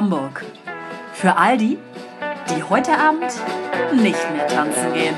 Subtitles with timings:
[0.00, 0.46] Hamburg.
[1.12, 1.76] Für all die,
[2.48, 3.30] die heute Abend
[3.92, 5.14] nicht mehr tanzen gehen.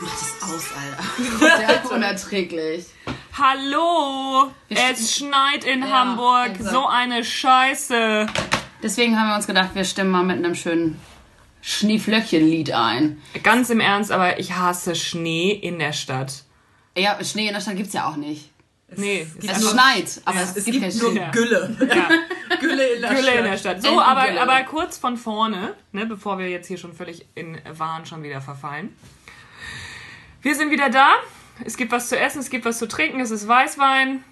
[0.00, 1.58] Mach das aus, Alter.
[1.60, 2.86] Der ist unerträglich.
[3.34, 4.50] Hallo!
[4.68, 6.56] Es schneit in Hamburg.
[6.56, 6.70] exakt.
[6.72, 8.26] So eine Scheiße.
[8.82, 11.00] Deswegen haben wir uns gedacht, wir stimmen mal mit einem schönen
[11.68, 13.20] Schneeflöckchen-Lied ein.
[13.42, 16.44] Ganz im Ernst, aber ich hasse Schnee in der Stadt.
[16.96, 18.50] Ja, Schnee in der Stadt gibt's ja auch nicht.
[18.96, 21.28] Nee, Es nur- schneit, aber es, Es gibt, gibt nur Schnee.
[21.30, 21.76] Gülle.
[21.94, 22.56] Ja.
[22.58, 23.36] Gülle in der Gülle Stadt.
[23.38, 23.82] in der Stadt.
[23.82, 28.06] So, aber, aber kurz von vorne, ne, bevor wir jetzt hier schon völlig in Wahn
[28.06, 28.96] schon wieder verfallen.
[30.40, 31.16] Wir sind wieder da.
[31.66, 34.24] Es gibt was zu essen, es gibt was zu trinken, es ist Weißwein.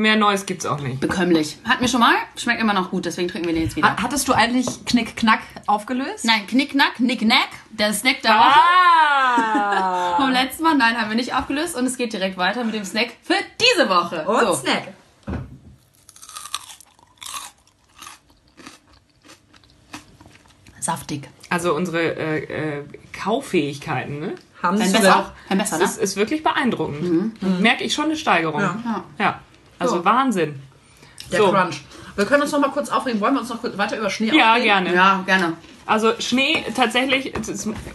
[0.00, 0.98] Mehr Neues gibt's auch nicht.
[0.98, 1.58] Bekömmlich.
[1.68, 3.86] Hatten wir schon mal, schmeckt immer noch gut, deswegen trinken wir den jetzt wieder.
[3.86, 6.24] Ha- Hattest du eigentlich Knick-Knack aufgelöst?
[6.24, 8.58] Nein, Knickknack, Nicknack, der Snack der Woche.
[8.58, 10.16] Ah!
[10.20, 12.84] Vom letzten Mal, nein, haben wir nicht aufgelöst und es geht direkt weiter mit dem
[12.86, 14.24] Snack für diese Woche.
[14.26, 14.54] Und so.
[14.54, 14.94] Snack.
[20.78, 21.28] Saftig.
[21.50, 24.34] Also unsere äh, äh, Kauffähigkeiten, ne?
[24.62, 25.84] Haben Sie besser, ein besser, ne?
[25.84, 27.60] Das ist wirklich beeindruckend.
[27.60, 28.60] Merke ich schon eine Steigerung.
[28.60, 28.78] Ja.
[28.84, 29.04] Ja.
[29.18, 29.40] Ja.
[29.80, 30.04] Also So.
[30.04, 30.62] Wahnsinn.
[31.32, 31.50] Der So.
[31.50, 31.80] Crunch.
[32.16, 33.20] Wir können uns noch mal kurz aufregen.
[33.20, 34.64] Wollen wir uns noch kurz weiter über Schnee Ja, aufregen?
[34.66, 34.94] gerne.
[34.94, 35.52] Ja, gerne.
[35.86, 37.32] Also Schnee tatsächlich,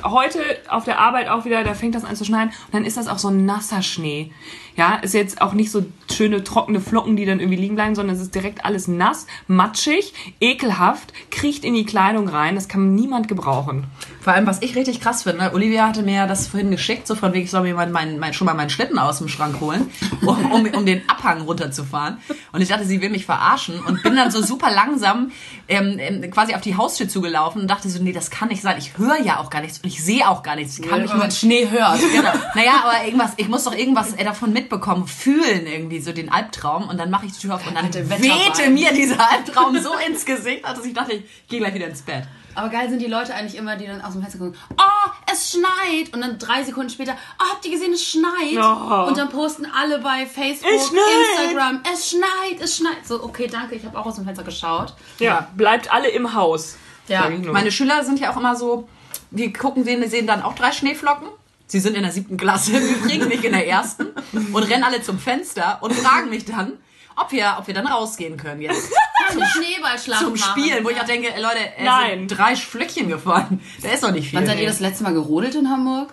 [0.04, 2.98] heute auf der Arbeit auch wieder, da fängt das an zu schneien und dann ist
[2.98, 4.34] das auch so ein nasser Schnee.
[4.76, 8.16] Ja, ist jetzt auch nicht so schöne trockene Flocken, die dann irgendwie liegen bleiben, sondern
[8.16, 13.28] es ist direkt alles nass, matschig, ekelhaft, kriecht in die Kleidung rein, das kann niemand
[13.28, 13.86] gebrauchen.
[14.22, 17.34] Vor allem, was ich richtig krass finde, Olivia hatte mir das vorhin geschickt, so von
[17.34, 19.90] wegen, ich soll mir mal mein, mein, schon mal meinen Schlitten aus dem Schrank holen,
[20.22, 22.18] um, um, um den Abhang runterzufahren.
[22.52, 25.32] Und ich dachte, sie will mich verarschen und bin dann so super langsam
[25.68, 28.78] ähm, ähm, quasi auf die Haustür zugelaufen und dachte so, nee, das kann nicht sein.
[28.78, 30.80] Ich höre ja auch gar nichts und ich sehe auch gar nichts.
[30.80, 32.00] Ich kann Wenn mich nur man Schnee hört.
[32.16, 32.32] Genau.
[32.56, 36.90] Naja, aber irgendwas, ich muss doch irgendwas äh, davon mitbekommen, fühlen irgendwie so den Albtraum
[36.90, 38.22] und dann mache ich die Tür auf und dann Wetterwein.
[38.22, 42.02] wehte mir dieser Albtraum so ins Gesicht, dass ich dachte, ich gehe gleich wieder ins
[42.02, 42.24] Bett.
[42.56, 45.52] Aber geil sind die Leute eigentlich immer, die dann aus dem Fenster gucken, oh, es
[45.52, 46.14] schneit.
[46.14, 48.56] Und dann drei Sekunden später, oh, habt ihr gesehen, es schneit?
[48.56, 49.10] Oh.
[49.10, 50.72] Und dann posten alle bei Facebook.
[50.72, 53.06] Instagram, es schneit, es schneit.
[53.06, 54.94] So, okay, danke, ich habe auch aus dem Fenster geschaut.
[55.20, 56.78] Ja, bleibt alle im Haus.
[57.10, 57.30] Ja.
[57.30, 58.88] Meine Schüler sind ja auch immer so,
[59.32, 61.28] die gucken, sehen, sehen dann auch drei Schneeflocken.
[61.68, 64.08] Sie sind in der siebten Klasse im Übrigen, nicht in der ersten.
[64.54, 66.74] Und rennen alle zum Fenster und fragen mich dann,
[67.16, 68.92] ob wir, ob wir dann rausgehen können jetzt
[69.32, 70.62] zum Schneeballschlagen zum machen.
[70.62, 70.84] Spielen.
[70.84, 72.20] Wo ich auch denke, ey, Leute, es Nein.
[72.20, 73.62] sind drei Flöckchen gefahren.
[73.82, 74.40] Da ist doch nicht viel.
[74.40, 76.10] Wann seid ihr das letzte Mal gerodelt in Hamburg?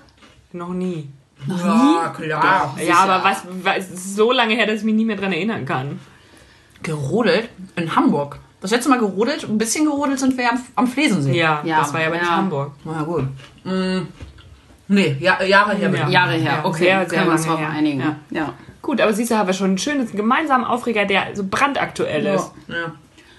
[0.52, 1.08] Noch nie.
[1.46, 2.78] ja, klar.
[2.86, 5.32] Ja, aber was, was, es ist so lange her, dass ich mich nie mehr dran
[5.32, 5.98] erinnern kann.
[6.82, 8.38] Gerodelt in Hamburg.
[8.60, 11.36] Das letzte Mal gerodelt, ein bisschen gerodelt sind wir am, am Flesensee.
[11.36, 12.36] Ja, Ja, das war ja aber nicht ja.
[12.36, 12.72] Hamburg.
[12.84, 13.24] Na gut.
[13.64, 14.02] Mm,
[14.88, 15.90] nee, ja, Jahre her.
[15.94, 16.08] Ja.
[16.08, 18.00] Jahre her, Ja, okay, sehr, können sehr wir uns drauf einigen.
[18.00, 18.16] Ja.
[18.30, 18.54] Ja.
[18.82, 22.50] Gut, aber siehst du, haben wir schon einen schönen gemeinsamen Aufreger, der so brandaktuell ist.
[22.68, 22.74] Ja.
[22.74, 22.92] Wollen,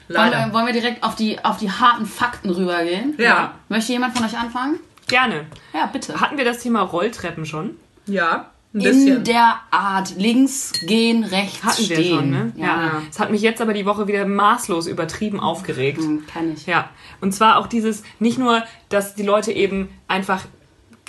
[0.08, 0.46] Leider.
[0.48, 3.16] wir, wollen wir direkt auf die, auf die harten Fakten rübergehen?
[3.18, 3.53] Ja.
[3.70, 4.80] Möchte jemand von euch anfangen?
[5.08, 5.46] Gerne.
[5.74, 6.20] Ja, bitte.
[6.20, 7.72] Hatten wir das Thema Rolltreppen schon?
[8.06, 9.24] Ja, ein In bisschen.
[9.24, 10.16] der Art.
[10.18, 12.16] Links gehen, rechts Hatten wir stehen.
[12.18, 12.53] schon, ne?
[12.56, 13.02] Ja.
[13.09, 16.00] Es hat mich jetzt aber die Woche wieder maßlos übertrieben aufgeregt.
[16.00, 16.66] Hm, Kann ich.
[16.66, 16.90] Ja.
[17.22, 20.42] Und zwar auch dieses, nicht nur, dass die Leute eben einfach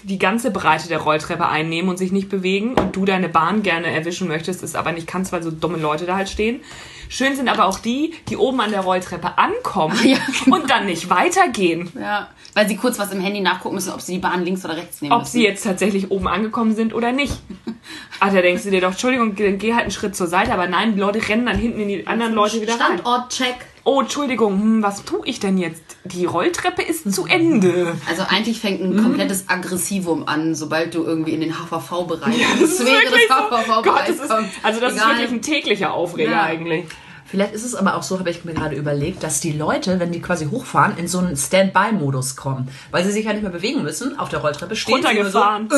[0.04, 3.88] die ganze Breite der Rolltreppe einnehmen und sich nicht bewegen und du deine Bahn gerne
[3.90, 6.60] erwischen möchtest, es aber nicht kannst, weil so dumme Leute da halt stehen.
[7.08, 10.56] Schön sind aber auch die, die oben an der Rolltreppe ankommen Ja, genau.
[10.56, 11.90] und dann nicht weitergehen.
[12.00, 14.76] Ja, weil sie kurz was im Handy nachgucken müssen, ob sie die Bahn links oder
[14.76, 15.32] rechts nehmen Ob müssen.
[15.32, 17.34] sie jetzt tatsächlich oben angekommen sind oder nicht.
[18.20, 20.94] Ah, da denkst du dir doch, Entschuldigung, geh halt einen Schritt zur Seite, aber nein,
[20.94, 22.98] die Leute rennen dann hinten in die anderen Leute wieder rein.
[22.98, 23.56] Standortcheck.
[23.86, 25.82] Oh, Entschuldigung, hm, was tue ich denn jetzt?
[26.04, 27.94] Die Rolltreppe ist zu Ende.
[28.08, 32.72] Also eigentlich fängt ein komplettes Aggressivum an, sobald du irgendwie in den HVV-Bereich Das ins
[32.80, 33.82] ist wirklich so.
[33.82, 34.30] Gott, das ist,
[34.62, 34.94] also das Egal.
[34.94, 36.42] ist wirklich ein täglicher Aufreger Ja.
[36.44, 36.86] eigentlich.
[37.26, 40.12] Vielleicht ist es aber auch so, habe ich mir gerade überlegt, dass die Leute, wenn
[40.12, 42.68] die quasi hochfahren, in so einen Standby-Modus kommen.
[42.90, 44.96] Weil sie sich ja nicht mehr bewegen müssen, auf der Rolltreppe stehen.
[45.02, 45.68] sie nur so, Runtergefahren.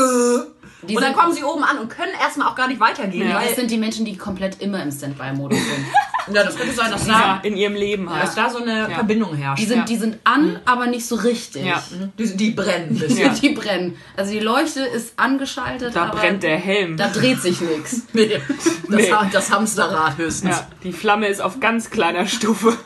[0.83, 3.29] Die Und dann kommen sie oben an und können erstmal auch gar nicht weitergehen.
[3.29, 3.37] Ja.
[3.37, 5.87] Weil, Das sind die Menschen, die komplett immer im Standby-Modus sind.
[6.37, 8.23] ja, das könnte sein, dass Ja, da, in ihrem Leben halt.
[8.23, 9.63] dass da so eine Verbindung herrscht.
[9.63, 9.85] Die sind, Ja.
[9.85, 11.65] die sind an, aber nicht so richtig.
[11.65, 11.83] Ja.
[12.19, 13.35] Die, die brennen ein bisschen.
[13.41, 13.97] Die brennen.
[14.17, 16.97] Also die Leuchte ist angeschaltet, Da aber brennt der Helm.
[16.97, 18.03] da dreht sich nichts.
[18.13, 19.13] Nee, das, Nee.
[19.33, 20.57] Das Hamsterrad höchstens.
[20.57, 22.77] Ja, die Flamme ist auf ganz kleiner Stufe.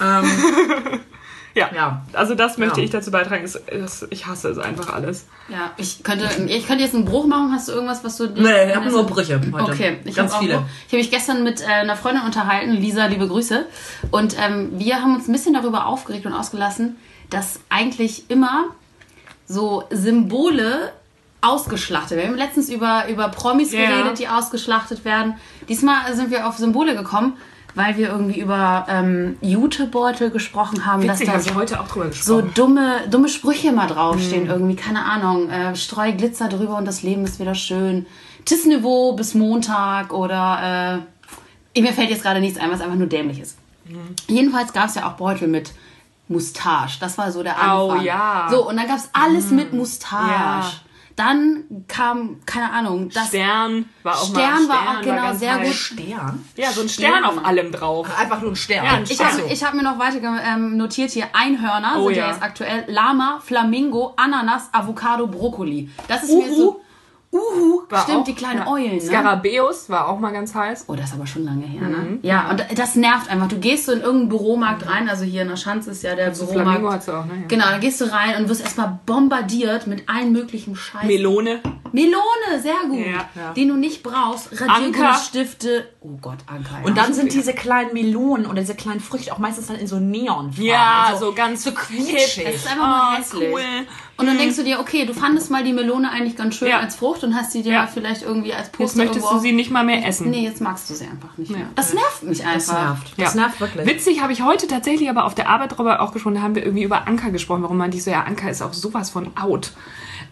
[0.00, 0.30] Ähm,
[1.58, 1.70] Ja.
[1.74, 2.02] Ja.
[2.12, 2.84] Also das möchte Ja.
[2.84, 3.44] ich dazu beitragen.
[3.44, 5.26] Es, es, ich hasse es einfach alles.
[5.48, 7.52] Ja, ich könnte, ich könnte jetzt einen Bruch machen.
[7.52, 8.26] Hast du irgendwas, was du...
[8.26, 9.72] nee, ich habe nur Brüche heute.
[9.72, 10.58] Okay, ich Ganz auch viele.
[10.58, 10.64] Bruch.
[10.86, 13.66] Ich habe mich gestern mit äh, einer Freundin unterhalten, Lisa, liebe Grüße.
[14.10, 16.96] Und ähm, wir haben uns ein bisschen darüber aufgeregt und ausgelassen,
[17.30, 18.66] dass eigentlich immer
[19.46, 20.92] so Symbole
[21.40, 22.34] ausgeschlachtet werden.
[22.34, 23.86] Wir haben letztens über, über Promis Ja.
[23.88, 25.34] geredet, die ausgeschlachtet werden.
[25.68, 27.34] Diesmal sind wir auf Symbole gekommen,
[27.74, 32.06] weil wir irgendwie über ähm, Jutebeutel gesprochen haben, Witzig, dass da ich heute auch drüber
[32.12, 32.52] so gesprochen.
[32.54, 34.50] dumme, dumme Sprüche mal draufstehen, Hm.
[34.50, 38.06] irgendwie, keine Ahnung, äh, streu Glitzer drüber und das Leben ist wieder schön.
[38.44, 41.04] Tis-Niveau bis Montag oder
[41.74, 43.56] äh, mir fällt jetzt gerade nichts ein, was einfach nur dämlich ist.
[43.86, 44.14] Hm.
[44.26, 45.72] Jedenfalls gab es ja auch Beutel mit
[46.28, 46.98] Moustache.
[47.00, 48.04] Das war so der Oh, Anfang.
[48.04, 48.46] ja.
[48.48, 48.54] Hm.
[48.54, 50.30] So, und dann gab es alles mit Moustache.
[50.30, 50.70] Ja.
[51.18, 55.54] Dann kam, keine Ahnung, das Stern war auch Stern mal war auch genau ganz sehr
[55.56, 55.66] heiß.
[55.66, 55.74] gut.
[55.76, 56.44] Stern?
[56.56, 58.06] Ja, so ein Stern auf allem drauf.
[58.16, 58.84] Einfach nur ein Stern.
[58.84, 59.32] Ja, ein Ich Stern.
[59.32, 62.26] habe ich hab mir noch weiter ähm, notiert hier Einhörner, Oh, sind ja.
[62.26, 62.30] ja.
[62.32, 62.84] jetzt aktuell.
[62.86, 65.90] Lama, Flamingo, Ananas, Avocado, Brokkoli.
[66.06, 66.80] Das ist mir so.
[67.30, 68.68] Uhu, War stimmt, auch- die kleinen ja.
[68.68, 68.94] Eulen.
[68.96, 69.00] Ne?
[69.02, 70.84] Skarabäus war auch mal ganz heiß.
[70.88, 71.90] Oh, das ist aber schon lange her, Mhm.
[71.90, 72.18] ne?
[72.22, 73.48] Ja, und das nervt einfach.
[73.48, 76.30] Du gehst so in irgendeinen Büromarkt rein, also hier in der Schanze ist ja der
[76.30, 76.52] Büromarkt.
[76.62, 77.34] Flamingo hast du auch, ne?
[77.42, 77.46] Ja.
[77.48, 81.04] Genau, dann gehst du rein und wirst erstmal bombardiert mit allen möglichen Scheiß.
[81.04, 81.60] Melone.
[81.92, 82.98] Melone, sehr gut.
[82.98, 83.52] Ja, ja.
[83.54, 84.48] Den du nicht brauchst.
[84.60, 85.88] Radiergummisstifte.
[86.00, 86.78] Oh Gott, Anker.
[86.80, 86.86] Ja.
[86.86, 89.98] Und dann sind diese kleinen Melonen oder diese kleinen Früchte auch meistens dann in so
[89.98, 90.64] Neonfarben.
[90.64, 92.46] Ja, Also so ganz so quietschig.
[92.46, 93.52] Es ist einfach nur Oh, hässlich.
[93.52, 93.60] cool.
[94.18, 96.80] Und dann denkst du dir, okay, du fandest mal die Melone eigentlich ganz schön Ja.
[96.80, 97.86] als Frucht und hast sie dir Ja.
[97.86, 100.30] vielleicht irgendwie als Jetzt Poster möchtest irgendwo du sie nicht mal mehr essen.
[100.30, 101.66] Nee, jetzt magst du sie einfach nicht mehr.
[101.76, 102.56] Das nervt mich einfach.
[102.56, 103.12] Das nervt.
[103.16, 103.40] Das Ja.
[103.42, 103.86] nervt wirklich.
[103.86, 106.64] Witzig habe ich heute tatsächlich aber auf der Arbeit darüber auch gesprochen, da haben wir
[106.64, 107.62] irgendwie über Anker gesprochen.
[107.62, 109.70] Warum meinte ich so, ja, Anker ist auch sowas von out.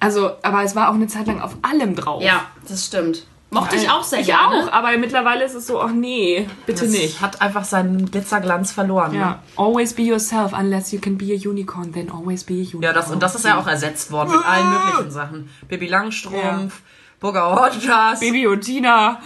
[0.01, 2.23] Also, aber es war auch eine Zeit lang auf allem drauf.
[2.23, 3.25] Ja, das stimmt.
[3.61, 4.65] Mochte ich auch sehr ich gerne.
[4.67, 7.21] auch, aber mittlerweile ist es so, ach nee, bitte Das nicht.
[7.21, 9.13] hat einfach seinen Glitzerglanz verloren.
[9.13, 9.19] ne?
[9.19, 12.83] Ja, always be yourself, unless you can be a unicorn, then always be a unicorn.
[12.83, 15.51] Ja, das, und das ist ja auch ersetzt worden mit allen möglichen Sachen.
[15.69, 16.81] Baby Langstrumpf,
[17.19, 18.21] Burger Hodgers.
[18.21, 19.21] Baby und Tina.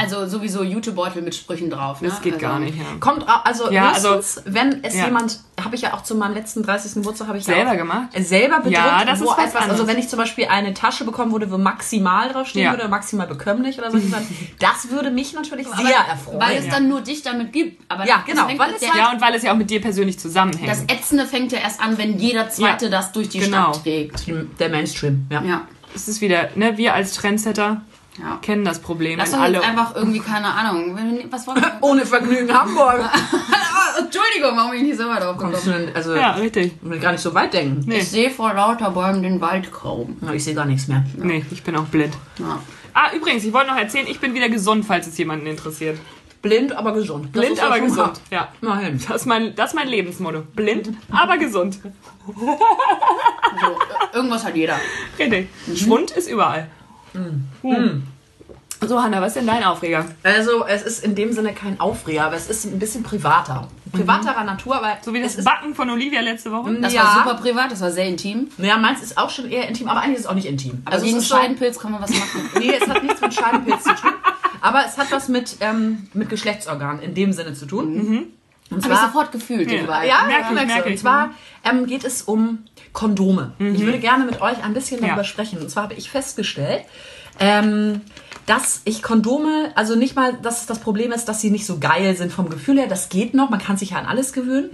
[0.00, 2.00] Also sowieso Jutebeutel mit Sprüchen drauf.
[2.00, 2.08] Ne?
[2.08, 2.84] Das geht also, gar nicht, ja.
[3.00, 5.06] Kommt also Ja, höchstens, wenn es ja.
[5.06, 6.94] jemand, habe ich ja auch zu meinem letzten 30.
[6.94, 8.08] Geburtstag habe ich Selber ja gemacht?
[8.18, 11.04] selber bedruckt, Ja, das wo ist was etwas, also wenn ich zum Beispiel eine Tasche
[11.04, 12.72] bekommen würde, wo maximal draufstehen Ja.
[12.72, 14.14] würde, maximal bekömmlich oder Sachen,
[14.58, 16.40] das würde mich natürlich sehr erfreuen.
[16.40, 17.82] Weil es dann nur dich damit gibt.
[17.90, 19.80] Aber Ja, genau, weil es der, halt- Ja, und weil es ja auch mit dir
[19.80, 20.68] persönlich zusammenhängt.
[20.70, 23.72] Das Ätzende fängt ja erst an, wenn jeder Zweite Ja, das durch die genau.
[23.72, 24.24] Stadt trägt.
[24.60, 25.42] der Mainstream, ja.
[25.42, 25.60] Ja.
[25.94, 27.82] es ist wieder, ne, wir als Trendsetter
[28.18, 28.38] ja.
[28.42, 29.18] kennen das Problem.
[29.18, 30.96] Lass doch alle einfach irgendwie, keine Ahnung.
[31.30, 31.72] Was wollen wir?
[31.80, 33.00] Ohne Vergnügen Hamburg.
[33.98, 35.54] Entschuldigung, warum ich nicht so weit drauf gekommen?
[35.94, 36.72] also Ja, richtig.
[36.82, 37.82] ich will gar nicht so weit denken.
[37.86, 37.98] Nee.
[37.98, 40.16] Ich sehe vor lauter Bäumen den Wald kaum.
[40.22, 41.04] Ja, Ich sehe gar nichts mehr.
[41.16, 42.14] Nee, ich bin auch blind.
[42.38, 42.58] Ja.
[42.92, 45.98] Ah, übrigens, ich wollte noch erzählen, ich bin wieder gesund, falls es jemanden interessiert.
[46.42, 47.30] Blind, aber gesund.
[47.32, 47.98] Das Blind, ja aber gesund.
[48.06, 48.20] hart.
[48.30, 48.48] Ja.
[48.60, 49.00] Immerhin.
[49.08, 50.42] Das ist, mein, das ist mein Lebensmotto.
[50.54, 51.78] Blind, aber gesund.
[52.26, 53.78] So,
[54.18, 54.76] irgendwas hat jeder.
[55.18, 55.48] Richtig.
[55.76, 56.68] Schwund ist überall.
[57.12, 58.02] Hm.
[58.88, 60.04] So, Hanna, was ist denn dein Aufreger?
[60.22, 63.68] Also, es ist in dem Sinne kein Aufreger, aber es ist ein bisschen privater.
[63.92, 66.72] Privaterer Natur, aber So wie das Backen von Olivia letzte Woche?
[66.80, 67.02] Das Ja.
[67.04, 68.48] war super privat, das war sehr intim.
[68.58, 70.82] Ja, meins ist auch schon eher intim, aber eigentlich ist es auch nicht intim.
[70.84, 72.50] Aber es gegen so- Scheidenpilz kann man was machen.
[72.58, 74.10] Nee, es hat nichts mit Scheidenpilz zu tun.
[74.60, 78.28] Aber es hat was mit, ähm, mit Geschlechtsorganen in dem Sinne zu tun.
[78.70, 80.06] Und Habe ich sofort gefühlt, den Vibe.
[80.08, 80.74] Ja, Merk ich, merkst du.
[80.74, 81.00] merk Und ich.
[81.00, 81.30] zwar
[81.64, 83.52] ähm, geht es um Kondome.
[83.58, 85.24] Ich würde gerne mit euch ein bisschen darüber Ja.
[85.24, 85.58] sprechen.
[85.60, 86.82] Und zwar habe ich festgestellt,
[87.40, 88.00] ähm,
[88.46, 92.16] dass ich Kondome, also nicht mal, dass das Problem ist, dass sie nicht so geil
[92.16, 94.70] sind vom Gefühl her, das geht noch, man kann sich ja an alles gewöhnen.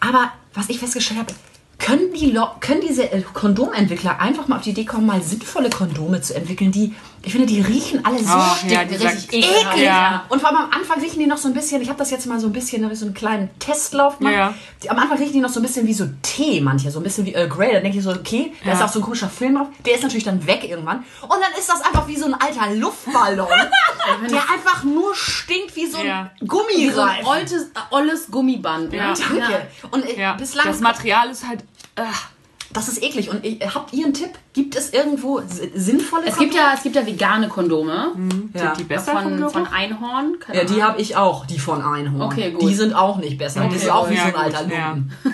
[0.00, 1.34] Aber was ich festgestellt habe,
[1.78, 6.20] können, die können diese äh, Kondomentwickler einfach mal auf die Idee kommen, mal sinnvolle Kondome
[6.20, 6.94] zu entwickeln, die,
[7.24, 9.32] ich finde, die riechen alle so Oh, ja, richtig ekelhaft.
[9.32, 9.84] eklig.
[9.84, 10.24] Ja.
[10.28, 12.26] Und vor allem am Anfang riechen die noch so ein bisschen, ich habe das jetzt
[12.26, 14.34] mal so ein bisschen, da hab ich so einen kleinen Testlauf gemacht.
[14.34, 14.54] Ja.
[14.82, 17.02] Die, am Anfang riechen die noch so ein bisschen wie so Tee, manche, so ein
[17.04, 17.72] bisschen wie Earl Grey.
[17.72, 18.76] Da denke ich so, okay, da Ja.
[18.76, 19.68] ist auch so ein komischer Film drauf.
[19.86, 21.04] Der ist natürlich dann weg irgendwann.
[21.22, 23.46] Und dann ist das einfach wie so ein alter Luftballon,
[24.30, 26.30] der einfach nur stinkt wie so ein Ja.
[26.40, 26.94] Wie Gummireifen.
[26.94, 28.90] so ein oltes, olles Gummiband.
[28.90, 28.96] Ne?
[28.98, 29.14] Ja.
[29.14, 29.66] Danke.
[29.92, 30.32] Und äh, Ja.
[30.34, 31.62] bislang, Das Material ist halt.
[31.96, 32.30] ach,
[32.72, 33.30] das ist eklig.
[33.30, 34.30] Und äh, habt ihr einen Tipp?
[34.52, 35.42] Gibt es irgendwo
[35.74, 38.12] sinnvolle Es gibt ja, es gibt ja vegane Kondome
[38.54, 38.60] ja.
[38.60, 40.38] Sind die besser von, von Einhorn.
[40.40, 42.22] Keine Ja, die habe ich auch, die von Einhorn.
[42.22, 42.62] Okay, gut.
[42.62, 43.60] Die sind auch nicht besser.
[43.60, 44.88] die Okay, sind auch wie ja, so ein gut, alter ja.
[44.90, 45.12] Lumpen.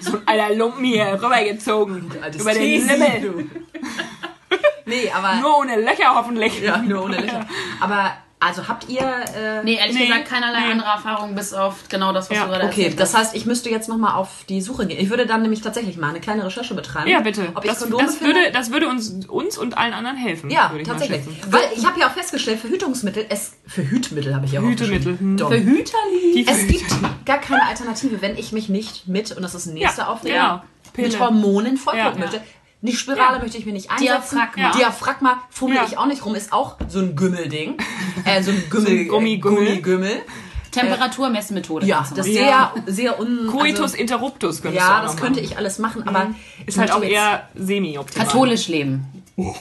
[0.00, 2.10] So ein alter Lumpen hier rübergezogen.
[2.38, 2.88] Über den
[3.22, 3.44] du.
[4.84, 5.40] Nee, aber...
[5.40, 6.60] Nur ohne Löcher hoffentlich.
[6.60, 7.46] Ja, nur ohne Löcher.
[7.80, 8.12] Aber,
[8.44, 9.00] also habt ihr...
[9.00, 10.72] Äh, Nee, ehrlich Nee, gesagt keinerlei nee.
[10.72, 13.70] andere Erfahrung, bis auf genau das, was Ja, du gerade Okay, das heißt, ich müsste
[13.70, 14.98] jetzt nochmal auf die Suche gehen.
[14.98, 17.08] Ich würde dann nämlich tatsächlich mal eine kleine Recherche betreiben.
[17.08, 17.48] Ja, bitte.
[17.54, 18.34] Ob ich Das, Kondome das, finde.
[18.34, 20.50] würde, das würde uns, uns und allen anderen helfen.
[20.50, 21.22] ja, ich tatsächlich.
[21.24, 21.36] schätzen.
[21.50, 25.18] Weil ich habe ja auch festgestellt, Verhütungsmittel, es Verhütmittel habe ich ja auch aufgeschrieben.
[25.18, 25.38] hm.
[25.38, 26.32] Verhüterli.
[26.34, 26.90] Die Es gibt
[27.24, 30.64] gar keine Alternative, wenn ich mich nicht mit, und das ist ein nächster Ja, Aufreger,
[30.96, 31.08] genau.
[31.08, 31.20] mit.
[31.20, 32.26] Hormonen vollpumpen Ja.
[32.26, 32.42] möchte.
[32.84, 33.42] Die Spirale Ja.
[33.42, 34.36] möchte ich mir nicht einsetzen.
[34.36, 34.62] Diaphragma.
[34.62, 34.72] Ja.
[34.72, 35.84] Diaphragma fummel Ja.
[35.86, 37.76] ich auch nicht rum, ist auch so ein Gümmelding.
[38.24, 40.22] Äh, so ein Gümmel, ein Gummigümmel.
[40.70, 41.86] Temperaturmessmethode.
[41.86, 42.32] Ja, das machen.
[42.32, 43.46] sehr, sehr un...
[43.48, 45.50] Coitus also, interruptus könntest du Ja, auch das noch könnte machen.
[45.52, 46.30] ich alles machen, aber...
[46.66, 48.26] Ist halt auch eher semi-optimal.
[48.26, 49.04] Katholisch leben.
[49.36, 49.60] Jetzt,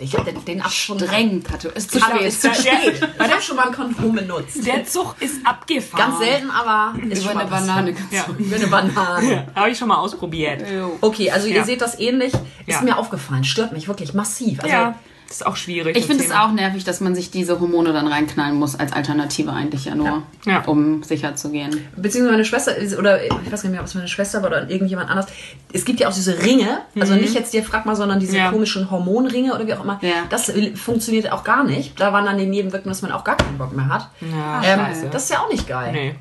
[0.00, 1.76] ich habe den, den Abschwung Streng katholisch.
[1.76, 2.20] Ist zu spät.
[2.22, 3.00] ist zu spät.
[3.00, 4.66] Ich habe schon mal ein Kondom benutzt.
[4.66, 6.12] Der Zug ist abgefahren.
[6.12, 7.94] Ganz selten, aber ist Über eine Banane.
[8.10, 8.26] Ja.
[8.38, 9.46] Über eine Banane.
[9.54, 10.62] Habe ich schon mal ausprobiert.
[11.00, 11.64] Okay, also ihr Ja.
[11.64, 12.32] seht das ähnlich.
[12.34, 12.82] Ist Ja.
[12.82, 13.44] mir aufgefallen.
[13.44, 14.60] Stört mich wirklich massiv.
[14.60, 14.94] Also, ja,
[15.28, 15.94] das ist auch schwierig.
[15.96, 19.52] Ich finde es auch nervig, dass man sich diese Hormone dann reinknallen muss als Alternative
[19.52, 20.62] eigentlich ja nur, Ja.
[20.64, 21.70] um sicher zu gehen.
[21.96, 24.70] Beziehungsweise meine Schwester, ist- oder ich weiß nicht mehr, ob es meine Schwester war oder
[24.70, 25.26] irgendjemand anders.
[25.72, 28.38] Es gibt ja auch diese Ringe, also nicht jetzt dir frag mal, sondern diese Mhm.
[28.38, 28.50] Ja.
[28.50, 29.98] komischen Hormonringe oder wie auch immer.
[30.02, 30.24] Ja.
[30.30, 32.00] Das funktioniert auch gar nicht.
[32.00, 34.08] Da waren dann die Nebenwirkungen, dass man auch gar keinen Bock mehr hat.
[34.22, 35.08] Ja, Ähm, scheiße.
[35.10, 36.14] das ist ja auch nicht geil, nee.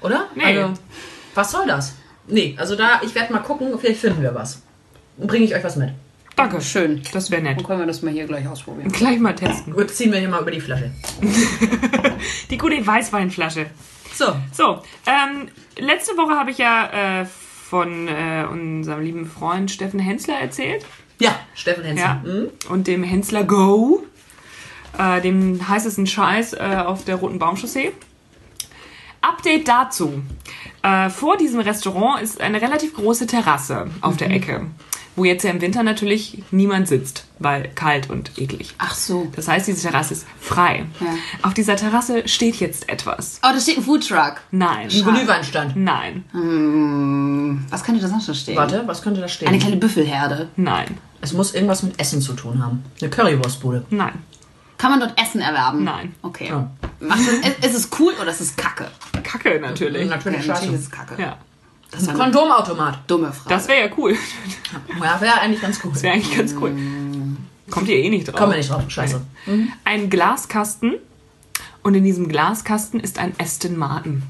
[0.00, 0.24] oder?
[0.34, 0.42] Nee.
[0.60, 0.74] Also,
[1.34, 1.94] was soll das?
[2.26, 4.62] Nee, also da, ich werde mal gucken, vielleicht finden wir was.
[5.16, 5.90] Bringe ich euch was mit.
[6.36, 6.60] Danke.
[6.60, 7.02] Schön.
[7.12, 7.58] Das wäre nett.
[7.58, 8.92] Dann können wir das mal hier gleich ausprobieren.
[8.92, 9.72] Gleich mal testen.
[9.72, 10.90] Gut, ziehen wir hier mal über die Flasche.
[12.50, 13.66] Die gute Weißweinflasche.
[14.14, 19.98] So, So, ähm, letzte Woche habe ich ja äh, von äh, unserem lieben Freund Steffen
[20.00, 20.84] Hensler erzählt.
[21.18, 22.04] ja, Steffen Hensel.
[22.04, 22.20] Ja.
[22.22, 22.48] Hm?
[22.70, 24.04] Und dem Hensler Go,
[24.98, 27.92] äh, dem heißesten Scheiß äh, auf der Roten Baumchaussee.
[29.20, 30.22] Update dazu.
[30.82, 34.18] Äh, vor diesem Restaurant ist eine relativ große Terrasse auf Mhm.
[34.18, 34.66] der Ecke,
[35.16, 38.74] wo jetzt ja im Winter natürlich niemand sitzt, weil kalt und eklig.
[38.78, 39.26] Ach so.
[39.34, 40.84] Das heißt, diese Terrasse ist frei.
[41.00, 41.06] Ja.
[41.42, 43.40] Auf dieser Terrasse steht jetzt etwas.
[43.42, 44.36] Oh, da steht ein Foodtruck.
[44.50, 44.88] Nein.
[44.90, 45.76] Ein Glühweinstand.
[45.76, 46.24] Nein.
[47.70, 48.56] Was könnte da sonst noch stehen?
[48.56, 49.48] Warte, was könnte da stehen?
[49.48, 50.48] Eine kleine Büffelherde.
[50.56, 50.98] Nein.
[51.20, 52.84] Es muss irgendwas mit Essen zu tun haben.
[53.00, 53.86] Eine Currywurstbude.
[53.90, 54.12] Nein.
[54.78, 55.84] Kann man dort Essen erwerben?
[55.84, 56.14] Nein.
[56.20, 56.48] Okay.
[56.48, 56.70] Ja.
[57.00, 58.88] Macht es, ist es cool oder ist es kacke?
[59.22, 60.08] Kacke natürlich.
[60.08, 61.20] Natürlich Ja, natürlich ist es kacke.
[61.20, 61.38] Ja.
[61.96, 62.98] Das ist eine Kondomautomat.
[63.10, 63.48] dumme Frage.
[63.48, 64.16] Das wäre ja cool.
[65.02, 65.92] Ja, wäre eigentlich ganz cool.
[65.94, 66.74] Das wäre eigentlich ganz cool.
[67.70, 68.36] Kommt ihr eh nicht drauf.
[68.36, 68.84] Kommen wir nicht drauf.
[68.88, 69.20] Scheiße.
[69.84, 70.96] Ein Glaskasten.
[71.82, 74.22] Und in diesem Glaskasten ist ein Aston Martin.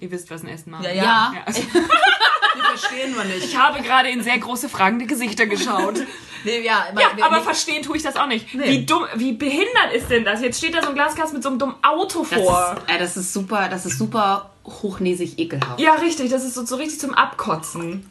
[0.00, 0.96] Ihr wisst, was ein Aston Martin Ja, ist.
[0.98, 1.04] ja.
[1.04, 1.32] ja.
[1.34, 3.44] Ja, also Die verstehen wir nicht.
[3.44, 6.00] ich habe gerade in sehr große fragende Gesichter geschaut.
[6.44, 8.54] Nee, ja, aber, Ja, aber verstehen tue ich das auch nicht.
[8.54, 8.70] Nee.
[8.70, 10.40] Wie dumm, wie behindert ist denn das?
[10.42, 12.76] Jetzt steht da so ein Glaskasten mit so einem dummen Auto Das vor.
[12.86, 15.80] ist, äh, das ist super, das ist super hochnäsig ekelhaft.
[15.80, 18.08] Ja, richtig, das ist so, so richtig zum Abkotzen.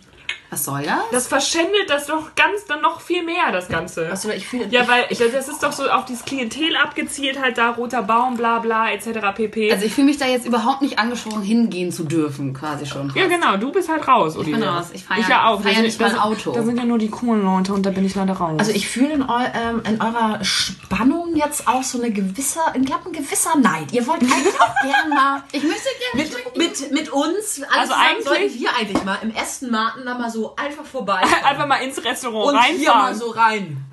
[0.53, 0.95] Was soll das?
[1.11, 4.09] Das verschändelt das doch ganz, dann noch viel mehr, das Ganze.
[4.11, 4.67] Achso, ich fühle.
[4.69, 8.59] Ja, weil das ist doch so auf dieses Klientel abgezielt, halt da roter Baum, bla
[8.59, 9.33] bla, etc.
[9.35, 9.71] pp.
[9.71, 13.11] Also ich fühle mich da jetzt überhaupt nicht angesprochen, hingehen zu dürfen, quasi schon.
[13.15, 14.57] ja, genau, du bist halt raus, Olivia.
[14.57, 14.87] bin raus.
[14.93, 15.61] Ich fahr ich ja- auch.
[15.61, 16.51] Da nicht mal Auto.
[16.51, 18.55] Da sind ja nur die coolen Leute und da bin ich leider raus.
[18.59, 22.85] Also ich fühle in, eu, ähm, in eurer Spannung jetzt auch so eine gewisse, ich
[22.85, 23.91] glaube ein gewisser Neid.
[23.91, 26.29] Ihr wollt eigentlich auch gern mal Ich möchte gerne.
[26.55, 30.29] mit, mit, mit uns, Also eigentlich- sollten wir eigentlich mal im Aston Martin da mal
[30.29, 33.15] so einfach vorbei Einfach mal ins Restaurant und hier mal reinfahren.
[33.15, 33.85] so rein.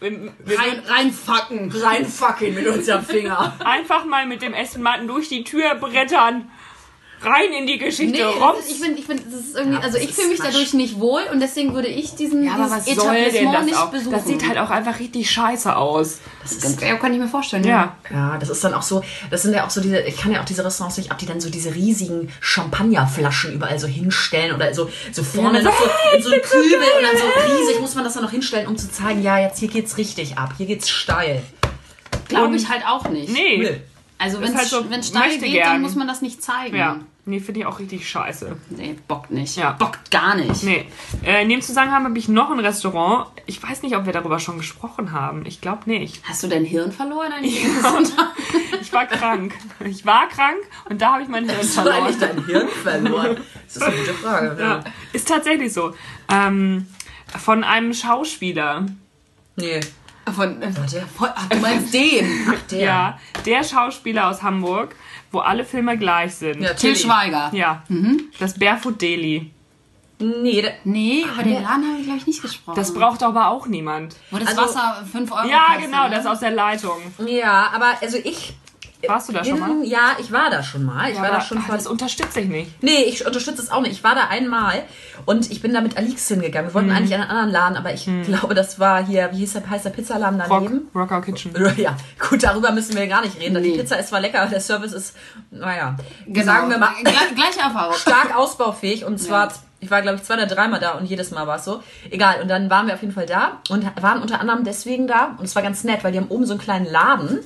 [0.00, 1.72] Wir- Rein, reinfucken.
[1.72, 3.54] Reinfucken mit unserem Finger.
[3.64, 6.50] Einfach mal mit dem Essen Martin durch die Tür brettern.
[7.22, 8.12] Rein in die Geschichte.
[8.12, 10.74] Nee, ist, ich finde, ich find, das ist irgendwie, Ja, also ich fühle mich dadurch
[10.74, 13.64] nicht wohl und deswegen würde ich diesen ja, aber was dieses soll denn Etablissement das
[13.64, 13.90] nicht auch?
[13.90, 14.12] besuchen.
[14.12, 16.18] Das sieht halt auch einfach richtig scheiße aus.
[16.42, 17.64] das ist, ja, kann ich mir vorstellen.
[17.64, 17.96] Ja.
[18.10, 20.40] Ja, das ist dann auch so, das sind ja auch so diese, ich kann ja
[20.40, 24.74] auch diese Restaurants nicht ab, die dann so diese riesigen Champagnerflaschen überall so hinstellen oder
[24.74, 25.84] so, so vorne Ja, noch so
[26.16, 28.76] in so einem Kübel und dann so riesig muss man das dann noch hinstellen, um
[28.76, 31.42] zu zeigen, ja, jetzt hier geht's richtig ab, hier geht's steil.
[32.28, 33.28] Glaube ich halt auch nicht.
[33.32, 33.58] Nee.
[33.58, 33.80] Nee.
[34.24, 35.72] Also wenn es halt so, wenn es steil geht, gern.
[35.74, 36.76] dann muss man das nicht zeigen.
[36.76, 37.00] Ja.
[37.26, 38.56] Nee, finde ich auch richtig scheiße.
[38.70, 39.56] Nee, bockt nicht.
[39.56, 39.72] Ja.
[39.72, 40.62] Bockt gar nicht.
[40.62, 40.86] Nee.
[41.24, 43.28] Äh, in dem Zusammenhang habe ich noch ein Restaurant.
[43.46, 45.44] Ich weiß nicht, ob wir darüber schon gesprochen haben.
[45.46, 46.22] Ich glaube nicht.
[46.26, 47.32] Hast du dein Hirn verloren?
[47.32, 47.64] eigentlich?
[48.80, 49.54] Ich war krank.
[49.80, 52.02] Ich war krank und da habe ich mein Hirn Hast du verloren.
[52.04, 53.36] eigentlich dein Hirn verloren?
[53.66, 54.56] Das ist eine gute Frage.
[54.60, 55.94] Ja, ist tatsächlich so.
[56.30, 56.86] Ähm,
[57.38, 58.86] von einem Schauspieler.
[59.56, 59.80] Nee.
[60.32, 61.02] Von, äh, Warte.
[61.16, 62.26] von, ach, du meinst den?
[62.48, 62.78] Ach, der.
[62.80, 64.94] Ja, der Schauspieler aus Hamburg,
[65.30, 66.60] wo alle Filme gleich sind.
[66.62, 66.96] Ja, Till.
[66.96, 67.50] Schweiger.
[67.52, 67.82] Ja.
[68.38, 69.50] Das Barefoot Daily.
[70.18, 72.76] Nee, der, Nee, über den Laden habe ich, glaube ich, nicht gesprochen.
[72.76, 74.16] Das braucht aber auch niemand.
[74.30, 76.10] Wo das Also- Wasser 5 Euro Ja, kostet, genau, ne?
[76.14, 76.98] das aus der Leitung.
[77.26, 78.54] ja, aber also ich
[79.08, 79.84] Warst du da schon mal?
[79.84, 81.10] ja, ich war da schon mal.
[81.10, 82.82] Ich war aber, da schon ach, vor das unterstütze ich nicht.
[82.82, 83.92] Nee, ich unterstütze es auch nicht.
[83.92, 84.82] Ich war da einmal
[85.26, 86.70] und ich bin da mit Alix hingegangen.
[86.70, 86.96] Wir wollten Mhm.
[86.96, 89.84] eigentlich in einen anderen Laden, aber ich glaube, das war hier, wie hieß der, heißt
[89.84, 90.88] der Pizzaladen Rock, daneben?
[90.94, 91.52] Rocker Kitchen.
[91.76, 91.96] Ja,
[92.28, 93.62] gut, darüber müssen wir gar nicht reden.
[93.62, 93.78] Die Nee.
[93.78, 95.16] Pizza ist zwar lecker, aber der Service ist,
[95.50, 95.96] naja,
[96.26, 96.44] Genau.
[96.46, 97.94] sagen wir mal, Gle gleiche Erfahrung.
[97.98, 99.04] stark ausbaufähig.
[99.04, 99.52] Und zwar,
[99.84, 101.82] Ich war, glaube ich, zwei oder dreimal da und jedes Mal war es so.
[102.10, 105.34] Egal, und dann waren wir auf jeden Fall da und waren unter anderem deswegen da.
[105.38, 107.40] Und es war ganz nett, weil die haben oben so einen kleinen Laden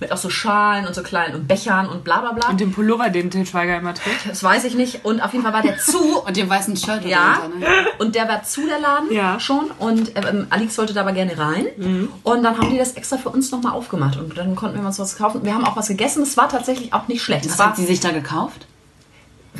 [0.00, 2.48] mit auch so Schalen und so kleinen und Bechern und bla bla bla.
[2.48, 4.28] Und den Pullover, den Til Schweiger immer trägt.
[4.28, 5.04] das weiß ich nicht.
[5.04, 6.20] Und auf jeden Fall war der zu.
[6.26, 7.66] Und dem weißen Shirt Ja, darunter, ne?
[7.98, 9.38] und der war zu, der Laden, Ja.
[9.40, 9.70] schon.
[9.78, 11.66] Und ähm, Alex wollte da aber gerne rein.
[12.22, 14.16] Und dann haben die das extra für uns nochmal aufgemacht.
[14.18, 15.44] Und dann konnten wir uns was kaufen.
[15.44, 16.22] Wir haben auch was gegessen.
[16.22, 17.44] Es war tatsächlich auch nicht schlecht.
[17.44, 18.66] Es Was war, hat sie sich da gekauft?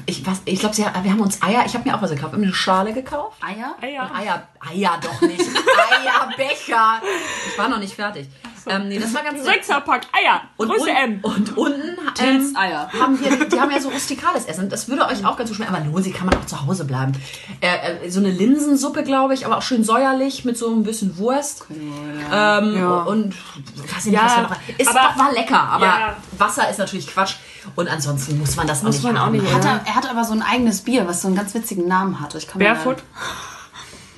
[0.07, 2.33] Ich was, ich glaube, wir haben uns Eier, ich habe mir auch was gekauft.
[2.33, 3.37] Wir haben eine Schale gekauft.
[3.43, 3.75] Eier?
[3.81, 4.15] Eier.
[4.15, 5.41] Eier, Eier doch nicht.
[5.41, 7.03] Eierbecher.
[7.47, 8.29] Ich war noch nicht fertig.
[8.67, 9.43] Ähm, nee, das war ganz.
[9.45, 10.43] Sechserpack Eier.
[10.57, 11.19] Und, Größe M.
[11.23, 12.89] und unten ähm, Eier.
[12.99, 14.69] haben wir, die haben ja so rustikales Essen.
[14.69, 15.75] Das würde euch auch ganz gut schmecken.
[15.75, 17.13] Aber Losi kann man auch zu Hause bleiben.
[17.61, 21.19] Äh, äh, so eine Linsensuppe, glaube ich, aber auch schön säuerlich mit so ein bisschen
[21.19, 21.67] Wurst.
[21.71, 23.03] Ähm, Ja.
[23.03, 26.17] Und weiß ich nicht, Ja, was noch ist aber- doch, war lecker, aber Ja.
[26.39, 27.35] Wasser ist natürlich Quatsch.
[27.77, 29.33] Und ansonsten muss man das auch Muss nicht man auch haben.
[29.33, 31.87] nicht, Hat er, er hat aber so ein eigenes Bier, was so einen ganz witzigen
[31.87, 32.35] Namen hat.
[32.35, 32.99] Ich kann mir Barefoot.
[32.99, 33.03] Da,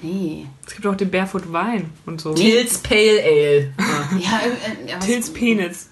[0.04, 0.46] nee.
[0.66, 2.34] Es gibt auch den Barefoot Wein und so.
[2.34, 3.72] Tils Pale Ale.
[4.18, 5.90] Ja, äh, äh, was- Tils Penis.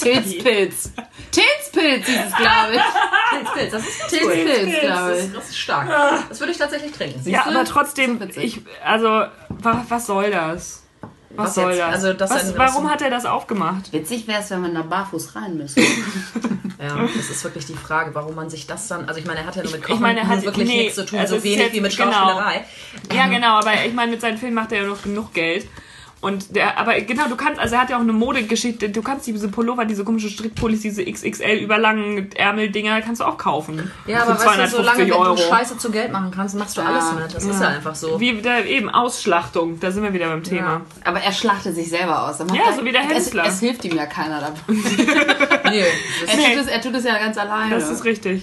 [0.00, 0.92] Tilspilz.
[1.32, 2.80] Tilspilz hieß es, glaube ich.
[3.40, 4.08] Tils Pilz, das ist.
[4.08, 5.24] Tilspilz, glaube Das ich.
[5.26, 5.88] ist, das ist stark.
[6.28, 7.28] Das würde ich tatsächlich trinken.
[7.28, 7.50] Ja, du?
[7.50, 10.84] aber trotzdem, ich, also, wa, was soll das?
[11.30, 11.80] Was, Was soll jetzt?
[11.80, 11.94] das?
[11.94, 13.92] Also, das was, warum hat er das aufgemacht?
[13.92, 15.82] Witzig wäre es, wenn man da barfuß rein müsste.
[16.80, 19.08] Ja, das ist wirklich die Frage, warum man sich das dann.
[19.08, 20.76] Also ich meine, er hat ja nur mit Kochen meine, er nur hat- wirklich nee,
[20.82, 22.12] nichts zu tun, also so wenig jetzt- wie mit genau.
[22.12, 22.64] Schauspielerei.
[23.12, 25.66] Ja, genau, aber ich meine, mit seinen Filmen macht er ja noch genug Geld.
[26.20, 29.28] Und der, aber genau, du kannst, also er hat ja auch eine Modegeschichte, du kannst
[29.28, 33.88] diese Pullover, diese komischen Strickpullis, diese XXL überlangen Ärmeldinger, kannst du auch kaufen.
[34.06, 35.36] Ja, aber weißt du, solange wenn Euro.
[35.36, 37.32] du Scheiße zu Geld machen kannst, machst du alles mit.
[37.34, 38.18] Das ist ja einfach so.
[38.18, 40.80] Wie wieder eben Ausschlachtung, da sind wir wieder beim Thema.
[41.04, 42.38] Aber er schlachtet sich selber aus.
[42.40, 43.44] Ja, da- so wie der es, Hensler.
[43.46, 44.58] es hilft ihm ja keiner dabei.
[45.70, 47.74] Nee, Er ist, tut, es, er tut es ja ganz alleine.
[47.74, 48.42] Das ist richtig.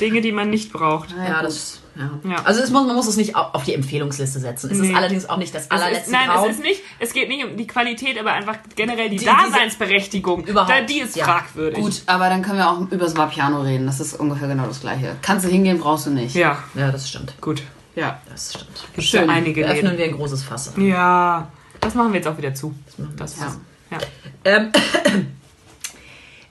[0.00, 1.10] Dinge, die man nicht braucht.
[1.12, 2.10] ja, das, ja.
[2.28, 2.36] Ja.
[2.44, 4.70] Also es muss, man muss es nicht au- auf die Empfehlungsliste setzen.
[4.70, 4.88] Es Nee.
[4.90, 6.48] ist allerdings auch nicht das Es allerletzte ist, nein, Traum.
[6.50, 10.44] es ist nicht, es geht nicht um die Qualität, aber einfach generell die, Die- Daseinsberechtigung.
[10.44, 11.24] Überhaupt, Da, die ist ja.
[11.24, 11.78] fragwürdig.
[11.82, 13.86] Gut, aber dann können wir auch über das Vapiano reden.
[13.86, 15.14] Das ist ungefähr genau das Gleiche.
[15.22, 16.34] Kannst du hingehen, brauchst du nicht.
[16.34, 17.40] Ja, Ja, das stimmt.
[17.40, 17.62] gut.
[17.94, 18.20] Ja.
[18.28, 18.84] Das stimmt.
[18.94, 19.28] Gibt Schön.
[19.28, 20.72] ja einige Wir öffnen wir ein großes Fass.
[20.76, 21.46] Ja,
[21.80, 22.74] das machen wir jetzt auch wieder zu.
[23.16, 23.46] Das Ja.
[23.46, 23.58] ist,
[23.92, 23.98] ja.
[24.44, 24.72] Ähm,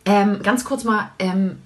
[0.05, 1.57] ähm, ganz kurz mal, ähm,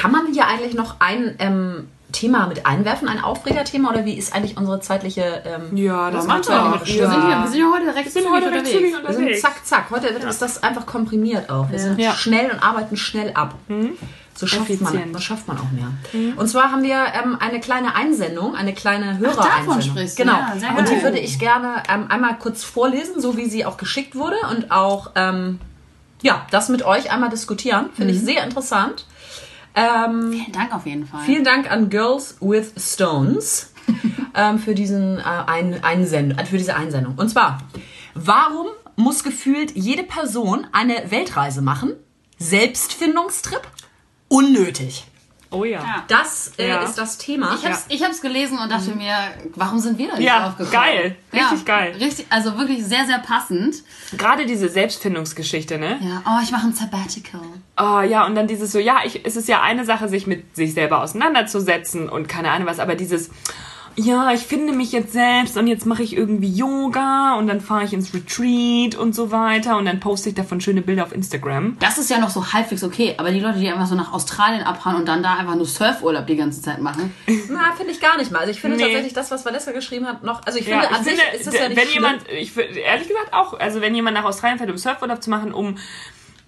[0.00, 4.34] kann man hier eigentlich noch ein ähm, Thema mit einwerfen, ein Aufregerthema oder wie ist
[4.34, 5.42] eigentlich unsere zeitliche...
[5.44, 8.30] Ähm, Ja, das macht mit Wir sind, hier, wir sind ja heute recht Wir sind
[8.32, 9.40] heute recht zügig wir sind unterwegs.
[9.42, 9.90] zack, zack.
[9.90, 11.70] Heute wird ist das einfach komprimiert auch.
[11.70, 12.10] Wir sind Ja.
[12.12, 12.16] Mhm.
[12.16, 13.54] schnell und arbeiten schnell ab.
[14.34, 15.90] So schafft man, das schafft man auch mehr.
[16.36, 19.66] Und zwar haben wir ähm, eine kleine Einsendung, eine kleine Hörer-Einsendung.
[19.66, 20.38] davon sprichst du, Genau.
[20.38, 24.16] ja, und die würde ich gerne ähm, einmal kurz vorlesen, so wie sie auch geschickt
[24.16, 25.60] wurde und auch ähm,
[26.22, 27.90] ja, das mit euch einmal diskutieren.
[27.94, 28.18] Finde Mhm.
[28.18, 29.04] ich sehr interessant.
[29.74, 31.22] Ähm, Vielen Dank auf jeden Fall.
[31.24, 33.72] Vielen Dank an Girls with Stones
[34.34, 37.14] ähm, für, diesen, äh, ein, Einsend äh, für diese Einsendung.
[37.16, 37.58] Und zwar,
[38.14, 41.92] warum muss gefühlt jede Person eine Weltreise machen?
[42.38, 43.62] Selbstfindungstrip?
[44.28, 45.06] Unnötig.
[45.52, 45.80] Oh ja.
[45.82, 46.04] Ja.
[46.06, 46.82] Das äh, Ja.
[46.82, 47.56] ist das Thema.
[47.56, 49.14] Ich hab's, ich hab's gelesen und dachte mir,
[49.56, 50.70] warum sind wir da nicht Ja, drauf gekommen?
[50.72, 51.16] geil.
[51.32, 51.96] Richtig geil.
[51.98, 53.82] Richtig, also wirklich sehr, sehr passend.
[54.16, 55.98] Gerade diese Selbstfindungsgeschichte, ne?
[56.00, 57.40] Ja, oh, ich mache ein Sabbatical.
[57.76, 60.54] Oh ja, und dann dieses so, ja, ich, es ist ja eine Sache, sich mit
[60.54, 63.30] sich selber auseinanderzusetzen und keine Ahnung was, aber dieses,
[63.96, 67.84] ja, ich finde mich jetzt selbst und jetzt mache ich irgendwie Yoga und dann fahre
[67.84, 71.76] ich ins Retreat und so weiter und dann poste ich davon schöne Bilder auf Instagram.
[71.80, 74.62] Das ist ja noch so halbwegs okay, aber die Leute, die einfach so nach Australien
[74.62, 77.12] abhauen und dann da einfach nur Surfurlaub die ganze Zeit machen.
[77.50, 78.38] Na, finde ich gar nicht mal.
[78.40, 78.84] Also ich finde Nee.
[78.84, 80.42] tatsächlich das, was Valeska geschrieben hat, noch.
[80.46, 82.04] Also ich finde, Ja, ich an finde, sich ist das ja nicht wenn schlimm.
[82.04, 85.52] jemand, ich ehrlich gesagt auch, also wenn jemand nach Australien fährt, um Surfurlaub zu machen,
[85.52, 85.76] um,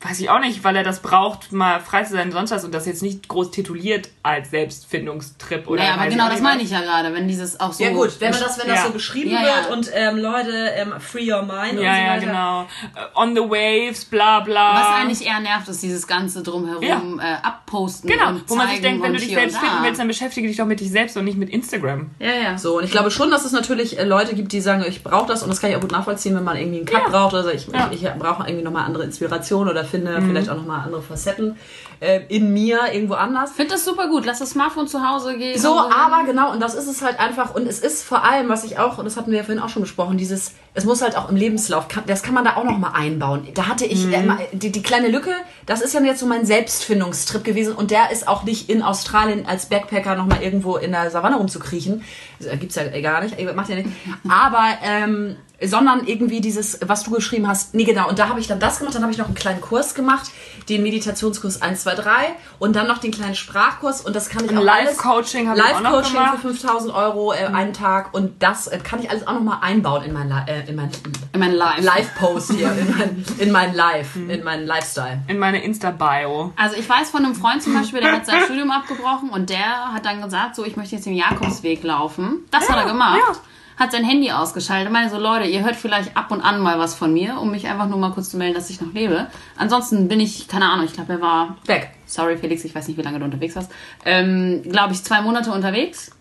[0.05, 2.75] weiß ich auch nicht, weil er das braucht, mal frei zu sein, sonst was und
[2.75, 5.81] das jetzt nicht groß tituliert als Selbstfindungstrip oder.
[5.83, 7.85] Naja, aber genau das meine ich ja gerade, wenn dieses auch so.
[7.85, 8.87] ja gut, wenn, man das, wenn das Ja.
[8.87, 9.47] so beschrieben Ja, ja.
[9.57, 12.27] wird und ähm, Leute, ähm, free your mind und Ja, so ja, weiter.
[12.27, 12.63] genau.
[12.63, 14.75] Äh, On the waves, bla bla.
[14.75, 18.11] Was eigentlich eher nervt, ist dieses ganze drumherum äh, abposten.
[18.11, 20.09] Genau, und wo man sich denkt, wenn und du dich selbst und finden willst, dann
[20.09, 22.11] beschäftige dich doch mit dich selbst und nicht mit Instagram.
[22.19, 22.59] Ja, ja.
[22.59, 25.27] So, und ich glaube schon, dass es natürlich äh, Leute gibt, die sagen, ich brauche
[25.29, 27.09] das und das kann ich auch gut nachvollziehen, wenn man irgendwie einen Cut Ja.
[27.09, 27.51] braucht oder so.
[27.51, 27.89] Ich, Ja.
[27.93, 31.57] Ich, ich brauche irgendwie nochmal andere Inspiration oder finde vielleicht auch nochmal andere Facetten
[32.01, 33.51] äh, in mir irgendwo anders.
[33.51, 34.25] Ich finde das super gut.
[34.27, 35.57] Lass das Smartphone zu Hause gehen.
[35.59, 37.55] So, aber genau, und das ist es halt einfach.
[37.55, 39.69] Und es ist vor allem, was ich auch, und das hatten wir ja vorhin auch
[39.69, 42.79] schon besprochen, dieses, es muss halt auch im Lebenslauf, das kann man da auch noch
[42.79, 43.47] mal einbauen.
[43.55, 44.13] Da hatte ich Mhm.
[44.13, 45.31] äh, die, die kleine Lücke,
[45.67, 49.47] das ist ja jetzt so mein Selbstfindungstrip gewesen und der ist auch nicht in Australien
[49.47, 52.03] als Backpacker nochmal irgendwo in der Savanne rumzukriechen.
[52.41, 53.89] Das gibt's ja gar nicht, macht ja nicht.
[54.29, 58.49] Aber, ähm, sondern irgendwie dieses, was du geschrieben hast, nee genau, und da habe ich
[58.49, 60.29] dann das gemacht, dann habe ich noch einen kleinen Kurs gemacht,
[60.69, 62.11] den Meditationskurs 1, 2, 3
[62.59, 65.65] und dann noch den kleinen Sprachkurs und das kann ich auch alles- Live-Coaching habe ich
[65.65, 66.39] auch noch Live-Coaching gemacht.
[66.43, 70.03] für 5000 Euro äh, einen Tag und das äh, kann ich alles auch nochmal einbauen
[70.03, 70.91] in mein, äh, in mein
[71.33, 71.81] In mein Live.
[71.81, 75.21] Live-Post hier, in mein, in mein Live, in meinen Lifestyle.
[75.29, 76.53] In meine Insta-Bio.
[76.57, 79.93] Also ich weiß von einem Freund zum Beispiel, der hat sein Studium abgebrochen und der
[79.93, 82.45] hat dann gesagt, so ich möchte jetzt den Jakobsweg laufen.
[82.51, 83.19] Das hat er gemacht.
[83.29, 83.37] ja.
[83.79, 84.89] Hat sein Handy ausgeschaltet.
[84.89, 87.51] Ich meine so, Leute, ihr hört vielleicht ab und an mal was von mir, um
[87.51, 89.29] mich einfach nur mal kurz zu melden, dass ich noch lebe.
[89.57, 91.89] Ansonsten bin ich, keine Ahnung, ich glaube, er war Weg.
[92.07, 93.73] sorry Felix, ich weiß nicht, wie lange du unterwegs warst,
[94.05, 96.13] ähm, glaube ich, zwei Monate unterwegs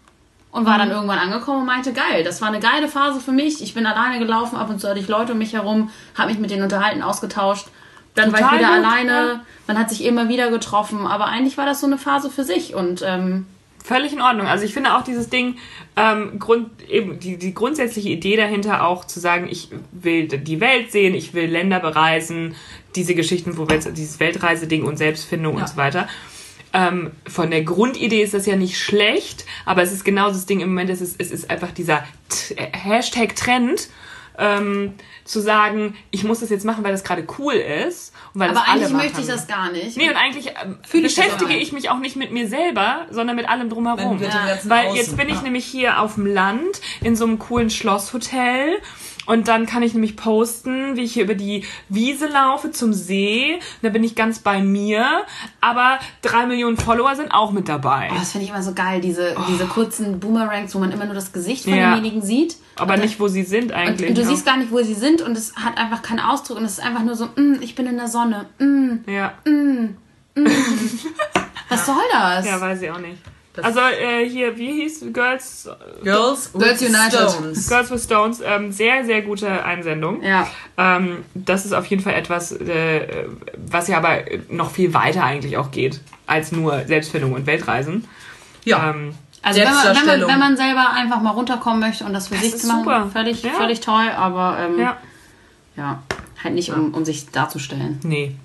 [0.51, 0.93] und war dann Mhm.
[0.95, 3.61] irgendwann angekommen und meinte, geil, das war eine geile Phase für mich.
[3.61, 6.39] Ich bin alleine gelaufen, ab und zu hatte ich Leute um mich herum, habe mich
[6.39, 7.67] mit denen unterhalten, ausgetauscht.
[8.15, 9.45] Dann war Total ich wieder gut, alleine, ja.
[9.67, 12.75] man hat sich immer wieder getroffen, aber eigentlich war das so eine Phase für sich
[12.75, 13.45] und ähm,
[13.83, 14.47] Völlig in Ordnung.
[14.47, 15.57] Also ich finde auch dieses Ding,
[15.95, 20.91] ähm, Grund, eben die, die grundsätzliche Idee dahinter auch zu sagen, ich will die Welt
[20.91, 22.55] sehen, ich will Länder bereisen,
[22.95, 25.61] diese Geschichten, wo wir jetzt dieses Weltreiseding und Selbstfindung Ja.
[25.61, 26.07] und so weiter.
[26.73, 30.61] Ähm, von der Grundidee ist das ja nicht schlecht, aber es ist genau das Ding
[30.61, 33.89] im Moment, es ist, es ist einfach dieser T Hashtag Trend,
[34.37, 38.13] ähm, zu sagen, ich muss das jetzt machen, weil das gerade cool ist.
[38.33, 39.05] Und weil aber das alle eigentlich machen.
[39.05, 39.97] möchte ich das gar nicht.
[39.97, 43.35] Nee, und eigentlich ähm, ich beschäftige auch ich mich auch nicht mit mir selber, sondern
[43.35, 44.19] mit allem drumherum.
[44.19, 45.41] Ganzen Weil jetzt bin ich ja.
[45.41, 48.79] nämlich hier auf dem Land in so einem coolen Schlosshotel
[49.27, 53.59] und dann kann ich nämlich posten, wie ich hier über die Wiese laufe zum See.
[53.81, 55.23] Da bin ich ganz bei mir,
[55.61, 58.09] aber drei Millionen Follower sind auch mit dabei.
[58.11, 61.13] Oh, das finde ich immer so geil, diese, diese kurzen Boomerangs, wo man immer nur
[61.15, 61.93] das Gesicht von Ja.
[61.95, 62.57] demjenigen sieht.
[62.77, 64.09] aber nicht, wo sie sind eigentlich.
[64.09, 64.27] und du ja.
[64.27, 66.83] siehst gar nicht, wo sie sind und es hat einfach keinen Ausdruck und es ist
[66.83, 68.47] einfach nur so, mm, ich bin in der Sonne.
[68.59, 69.33] Mm, ja.
[71.69, 72.45] was soll das?
[72.45, 73.17] ja, weiß ich auch nicht.
[73.61, 75.67] Also äh, hier, wie hieß Girls
[76.03, 77.29] Girls, Girls with United.
[77.31, 77.67] Stones.
[77.67, 78.41] Girls with Stones?
[78.45, 80.23] Ähm, sehr, sehr gute Einsendung.
[80.23, 80.47] Ja.
[80.77, 83.25] Ähm, das ist auf jeden Fall etwas, äh,
[83.57, 88.07] was ja aber noch viel weiter eigentlich auch geht, als nur Selbstfindung und Weltreisen.
[88.63, 88.91] Ja.
[88.91, 90.29] Ähm, Also wenn man, wenn, man, Selbstdarstellung.
[90.29, 93.09] wenn man selber einfach mal runterkommen möchte und das für Das sich zu machen, super.
[93.11, 93.51] völlig, Ja.
[93.51, 94.97] völlig toll, aber ähm, ja.
[95.75, 96.03] ja,
[96.43, 97.99] halt nicht, um, um sich darzustellen.
[98.03, 98.35] nee.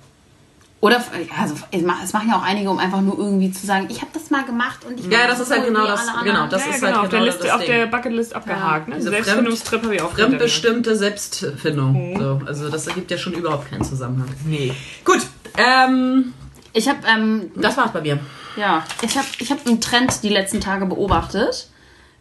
[0.79, 3.65] Oder, ja, also, es ma- es machen ja auch einige, um einfach nur irgendwie zu
[3.65, 5.87] sagen, ich habe das mal gemacht und ich Ja, bin das so ist halt genau
[5.87, 7.69] das- genau, das ja, ist genau, halt auf der, genau Liste, das auf Ding.
[7.71, 8.87] der Bucketlist abgehakt.
[8.87, 8.95] ne?
[8.97, 10.11] Diese Selbstfindungstrip habe ich auch.
[10.11, 12.15] Fremdbestimmte Selbstfindung.
[12.19, 14.29] So, also das ergibt ja schon überhaupt keinen Zusammenhang.
[14.45, 14.71] Nee.
[15.03, 15.21] Gut,
[15.57, 16.33] ähm,
[16.73, 18.19] Ich habe, ähm, das war's bei mir.
[18.55, 21.69] ja, ich habe ich hab einen Trend die letzten Tage beobachtet.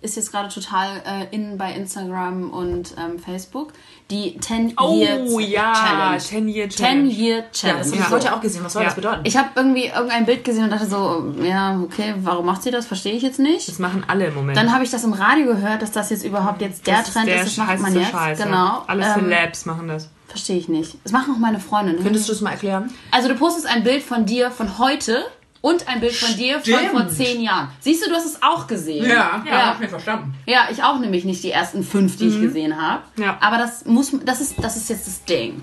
[0.06, 3.72] Ist jetzt gerade total äh, in bei Instagram und ähm, Facebook.
[4.08, 6.18] Die 10 Oh Year ja, Challenge.
[6.18, 7.10] 10 Year 10 Challenge.
[7.10, 7.78] Year Ja, Challenge.
[7.80, 8.10] das habe ich Ja.
[8.12, 8.62] heute auch gesehen.
[8.64, 8.86] Was soll Ja.
[8.88, 9.20] das bedeuten?
[9.24, 12.86] Ich habe irgendwie irgendein Bild gesehen und dachte so, ja, okay, warum macht sie das?
[12.86, 13.66] Verstehe ich jetzt nicht.
[13.68, 14.56] Das machen alle im Moment.
[14.56, 17.26] Dann habe ich das im Radio gehört, dass das jetzt überhaupt jetzt der das Trend
[17.26, 17.58] der ist.
[17.58, 18.10] Das macht man jetzt.
[18.12, 18.44] Scheiß, ja.
[18.44, 18.82] Genau.
[18.86, 20.08] Alle Ähm, Celebs machen das.
[20.28, 20.98] Verstehe ich nicht.
[21.02, 21.94] Das machen auch meine Freunde.
[21.94, 21.98] Ne?
[22.04, 22.92] Könntest du es mal erklären?
[23.10, 25.24] Also du postest ein Bild von dir von heute
[25.66, 27.68] und ein Bild von dir von vor zehn Jahren.
[27.80, 29.04] Siehst du, du hast es auch gesehen.
[29.04, 29.66] ja, Ja.
[29.70, 30.34] hab mir verstanden.
[30.46, 33.02] Ja, ich auch nämlich nicht die ersten fünf, die ich gesehen habe.
[33.16, 33.36] Ja.
[33.40, 35.62] Aber das muss, das ist, das ist jetzt das Ding.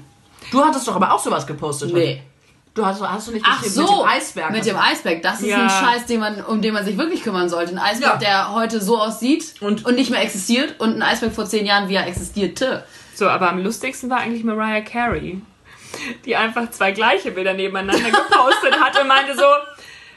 [0.52, 1.94] Du hattest doch aber auch sowas gepostet.
[1.94, 2.22] Nee.
[2.76, 4.52] Du hast, hast du nicht Ach mit, so, mit dem Eisberg.
[4.52, 5.22] Mit dem Eisberg.
[5.22, 5.62] Das ist Ja.
[5.64, 7.72] ein Scheiß, den man, um den man sich wirklich kümmern sollte.
[7.72, 8.18] Ein Eisberg, Ja.
[8.48, 11.88] der heute so aussieht Und- und, nicht mehr existiert und ein Eisberg vor zehn Jahren,
[11.88, 12.84] wie er existierte.
[13.16, 15.40] So, aber am lustigsten war eigentlich Mariah Carey,
[16.26, 19.44] die einfach zwei gleiche Bilder nebeneinander gepostet hat und meinte so,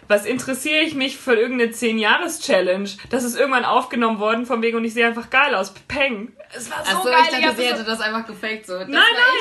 [0.09, 2.89] was interessiere ich mich für irgendeine 10-Jahres-Challenge?
[3.11, 5.75] Das ist irgendwann aufgenommen worden von wegen und ich sehe einfach geil aus.
[5.89, 6.33] Peng.
[6.57, 7.15] Es war so Achso, geil.
[7.39, 8.67] ich dachte, sie so- hätte das einfach gefaked.
[8.67, 8.75] So.
[8.79, 9.01] Das Nein,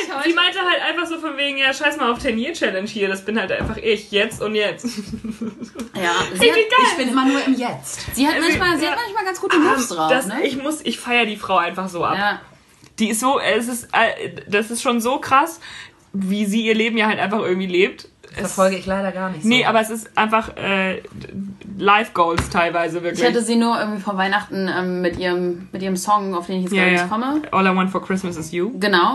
[0.09, 3.23] nein, sie meinte halt einfach so von wegen, ja, scheiß mal auf 10-Year-Challenge hier, das
[3.23, 4.85] bin halt einfach ich, jetzt und jetzt.
[5.95, 6.85] Ja, sie hat, geil.
[6.91, 8.13] Ich bin immer nur im Jetzt.
[8.15, 8.91] sie hat, Also, manchmal, sie ja.
[8.91, 10.09] hat manchmal ganz gute Moves drauf.
[10.11, 10.45] das, ne?
[10.45, 12.17] Ich muss, ich feiere die Frau einfach so ab.
[12.17, 12.41] ja.
[12.99, 15.59] Die ist so, es ist, äh, das ist schon so krass,
[16.13, 18.07] wie sie ihr Leben ja halt einfach irgendwie lebt.
[18.39, 19.49] Verfolge ich leider gar nicht so.
[19.49, 21.01] nee, aber es ist einfach äh,
[21.77, 23.21] Life Goals teilweise wirklich.
[23.21, 26.57] Ich hatte sie nur irgendwie vor Weihnachten ähm, mit, ihrem, mit ihrem Song, auf den
[26.57, 27.01] ich jetzt ja, gar ja.
[27.01, 27.41] nicht komme.
[27.51, 28.71] All I want for Christmas is you.
[28.79, 29.13] Genau.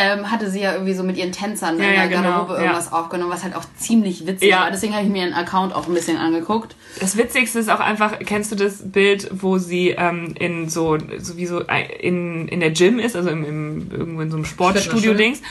[0.00, 2.52] Ähm, hatte sie ja irgendwie so mit ihren Tänzern Ja, in ja, der genau, Garderobe
[2.54, 2.60] ja.
[2.60, 4.60] irgendwas aufgenommen, was halt auch ziemlich witzig Ja.
[4.60, 4.70] war.
[4.70, 6.76] Deswegen habe ich mir ihren Account auch ein bisschen angeguckt.
[7.00, 11.62] Das Witzigste ist auch einfach, kennst du das Bild, wo sie ähm, in so, sowieso
[12.00, 15.42] in, in der Gym ist, also im, im, irgendwo in so einem Sportstudio-Dings,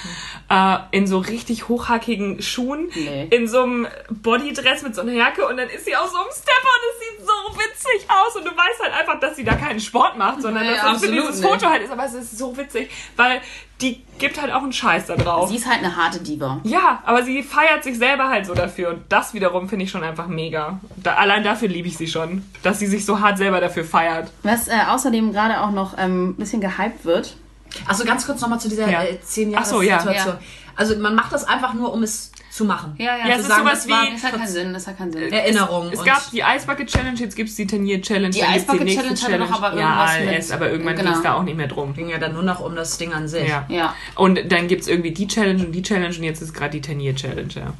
[0.49, 3.27] äh, in so richtig hochhackigen Schuhen, Nee.
[3.31, 6.31] in so einem Bodydress mit so einer Jacke und dann ist sie auf so einem
[6.47, 9.55] Stepper und es sieht so witzig aus und du weißt halt einfach, dass sie da
[9.55, 11.49] keinen Sport macht, sondern Nee, dass das dieses nicht.
[11.49, 13.41] Foto halt ist, aber es ist so witzig, weil
[13.81, 15.49] die gibt halt auch einen Scheiß da drauf.
[15.49, 16.59] Sie ist halt eine harte Diva.
[16.63, 18.89] Ja, aber sie feiert sich selber halt so dafür.
[18.89, 20.79] Und das wiederum finde ich schon einfach mega.
[20.95, 22.43] Da, allein dafür liebe ich sie schon.
[22.63, 24.31] Dass sie sich so hart selber dafür feiert.
[24.43, 27.35] Was äh, außerdem gerade auch noch ähm, ein bisschen gehypt wird.
[27.87, 29.03] Achso, ganz kurz nochmal zu dieser Ja.
[29.03, 29.99] äh, zehn Jahre Ach so, ja.
[29.99, 30.35] Situation.
[30.39, 30.45] Ja.
[30.75, 32.95] Also man macht das einfach nur, um es zu machen.
[32.97, 33.17] Ja, ja.
[33.17, 34.97] Ja, Zu es ist sagen, sowas das war wie- Das hat keinen Sinn, das hat
[34.97, 35.31] keinen Sinn.
[35.31, 35.89] Erinnerung.
[35.91, 38.29] Es und- gab die Ice Bucket Challenge, jetzt gibt es die Tanier Challenge.
[38.31, 40.69] Die dann Ice gibt's Bucket nächste Challenge hatte doch aber ja, irgendwas mit- ALS, aber
[40.71, 41.09] irgendwann genau.
[41.11, 41.93] ging es da auch nicht mehr drum.
[41.93, 43.47] ging ja dann nur noch um das Ding an sich.
[43.47, 43.65] Ja.
[43.69, 43.95] Ja.
[44.15, 46.81] Und dann gibt es irgendwie die Challenge und die Challenge und jetzt ist gerade die
[46.81, 47.73] Tanier Challenge, ja.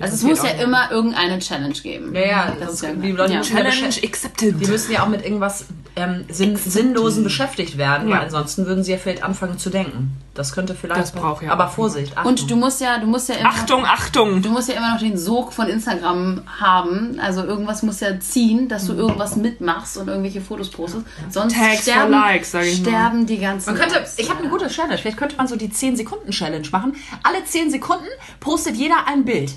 [0.00, 0.62] Also es muss ja nicht.
[0.62, 2.14] immer irgendeine Challenge geben.
[2.14, 3.38] Ja, ja, Das ist ja die Leute ja.
[3.40, 4.60] müssen ja Challenge accepted.
[4.60, 8.16] Die müssen ja auch mit irgendwas ähm, sinn Sinnlosen beschäftigt werden, Ja.
[8.16, 10.16] weil ansonsten würden sie ja vielleicht anfangen zu denken.
[10.34, 11.00] Das könnte vielleicht.
[11.00, 12.16] Das braucht ja Aber Vorsicht.
[12.16, 12.30] Achtung.
[12.30, 14.40] Und du musst ja, du musst ja immer, Achtung, Achtung!
[14.42, 17.18] du musst ja immer noch den Sog von Instagram haben.
[17.20, 21.04] Also irgendwas muss ja ziehen, dass du irgendwas mitmachst und irgendwelche Fotos postest.
[21.30, 22.88] Sonst Tags for sterben, likes, sag ich mal.
[22.90, 23.74] sterben die ganzen.
[23.74, 24.96] Man könnte, ich habe eine gute Challenge.
[24.96, 26.94] Vielleicht könnte man so die 10-Sekunden-Challenge machen.
[27.22, 28.06] Alle 10 Sekunden
[28.38, 29.52] postet jeder ein Bild.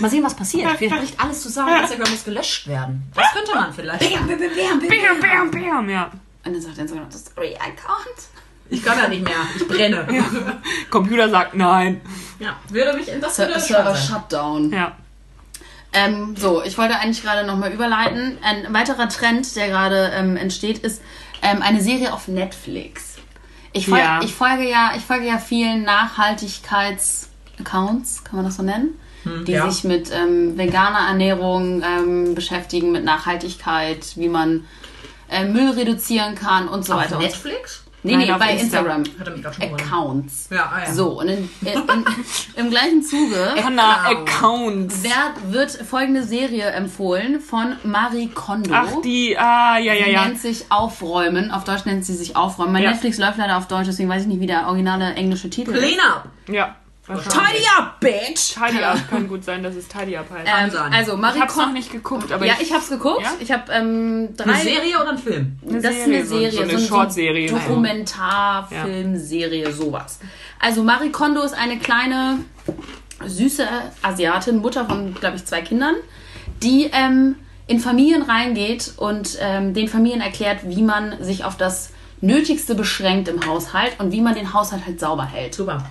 [0.00, 0.70] Mal sehen, was passiert.
[0.78, 1.80] Vielleicht bricht alles zusammen.
[1.82, 3.02] Instagram muss gelöscht werden.
[3.14, 4.00] Das könnte man vielleicht.
[4.14, 5.52] Bam, bam, bam, bam, Bam, bam.
[5.62, 6.10] bam, ja.
[6.44, 8.18] Und dann sagt Instagram, das ist Story-Account.
[8.70, 9.36] Ich kann ja nicht mehr.
[9.56, 10.06] Ich brenne.
[10.10, 10.24] Ja.
[10.90, 12.00] Computer sagt nein.
[12.70, 14.02] Würde mich das Ser- würde Server sein.
[14.20, 14.72] Shutdown.
[14.72, 14.92] Ja.
[15.92, 18.38] Ähm, so, ich wollte eigentlich gerade nochmal überleiten.
[18.42, 21.00] Ein weiterer Trend, der gerade ähm, entsteht, ist
[21.42, 23.14] ähm, eine Serie auf Netflix.
[23.72, 24.20] Ich, fol Ja.
[24.22, 28.98] ich, folge ja, ich folge ja vielen Nachhaltigkeits-Accounts, kann man das so nennen?
[29.46, 29.70] Die ja.
[29.70, 34.64] sich mit ähm, veganer Ernährung ähm, beschäftigen, mit Nachhaltigkeit, wie man
[35.30, 37.16] äh, Müll reduzieren kann und so Auf weiter.
[37.16, 37.80] so- Netflix?
[38.06, 38.64] Nee, Nein, nee, auf bei Insta.
[38.80, 39.04] Instagram.
[39.18, 39.86] Hat er mich gerade schon gewundert.
[39.86, 40.48] Accounts.
[40.50, 40.92] Ja, ah, ja.
[40.92, 42.04] So, und in, in, in,
[42.56, 44.28] im gleichen Zuge Hannah Account.
[44.28, 44.96] Accounts.
[45.02, 48.74] Wer wird folgende Serie empfohlen von Marie Kondo.
[48.74, 50.24] Ach, die, ah, ja, ja, Sie ja.
[50.26, 51.50] nennt sich Aufräumen.
[51.50, 52.74] Auf Deutsch nennt sie sich Aufräumen.
[52.74, 52.90] Mein Ja.
[52.90, 55.78] Netflix läuft leider auf Deutsch, deswegen weiß ich nicht, wie der originale englische Titel ist.
[55.82, 56.28] Clean up.
[56.48, 56.76] Ja.
[57.06, 58.54] Tidy up, bitch.
[58.54, 60.48] Tidy Up kann gut sein, dass es Tidy Up heißt.
[60.74, 61.78] Ähm, also ich Marie hab's noch Kondo.
[61.78, 63.20] nicht geguckt, aber Ja, ich, ich hab's geguckt.
[63.22, 63.32] Ja?
[63.40, 64.52] Ich habe ähm, drei.
[64.52, 65.58] Eine Serie oder ein Film?
[65.62, 67.48] das ist eine Serie, so eine so, ein- Shortserie.
[67.50, 70.18] So Dokumentarfilmserie, sowas.
[70.58, 72.38] Also Marie Kondo ist eine kleine,
[73.24, 73.66] süße
[74.02, 75.94] Asiatin, Mutter von, glaube ich, zwei Kindern,
[76.62, 77.36] die ähm,
[77.66, 81.90] in Familien reingeht und ähm, den Familien erklärt, wie man sich auf das
[82.22, 85.54] Nötigste beschränkt im Haushalt und wie man den Haushalt halt sauber hält.
[85.54, 85.84] Super.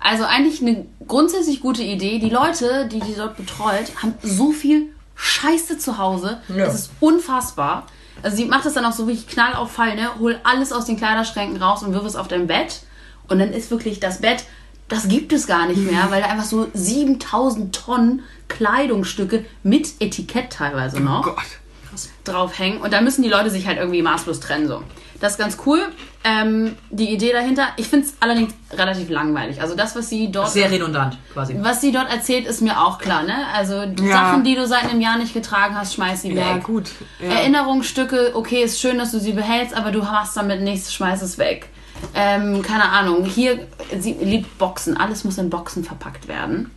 [0.00, 2.18] Also eigentlich eine grundsätzlich gute Idee.
[2.18, 6.40] Die Leute, die die dort betreut, haben so viel Scheiße zu Hause.
[6.48, 6.64] Ja.
[6.64, 7.86] Das ist unfassbar.
[8.22, 10.08] Also sie macht das dann auch so wirklich knall auf Fall, ne?
[10.18, 12.80] Hol alles aus den Kleiderschränken raus und wirf es auf dein Bett.
[13.28, 14.44] Und dann ist wirklich das Bett,
[14.88, 20.50] das gibt es gar nicht mehr, weil da einfach so 7000 Tonnen Kleidungsstücke mit Etikett
[20.50, 21.36] teilweise noch Gott.
[22.24, 24.66] draufhängen und da müssen die Leute sich halt irgendwie maßlos trennen.
[24.66, 24.82] So.
[25.20, 25.80] Das ist ganz cool.
[26.24, 29.60] Ähm, die Idee dahinter, ich finde es allerdings relativ langweilig.
[29.60, 31.56] Also das, was sie dort Sehr redundant, quasi.
[31.60, 33.34] was sie dort erzählt, ist mir auch klar, ne?
[33.54, 34.12] Also die Ja.
[34.16, 36.64] Sachen, die du seit einem Jahr nicht getragen hast, schmeiß sie Ja, weg.
[36.64, 36.90] gut.
[37.20, 37.34] Ja.
[37.38, 41.38] Erinnerungsstücke, okay, ist schön, dass du sie behältst, aber du machst damit nichts, schmeiß es
[41.38, 41.68] weg.
[42.14, 43.66] Ähm, keine Ahnung, hier,
[43.98, 46.70] sie liebt Boxen, alles muss in Boxen verpackt werden.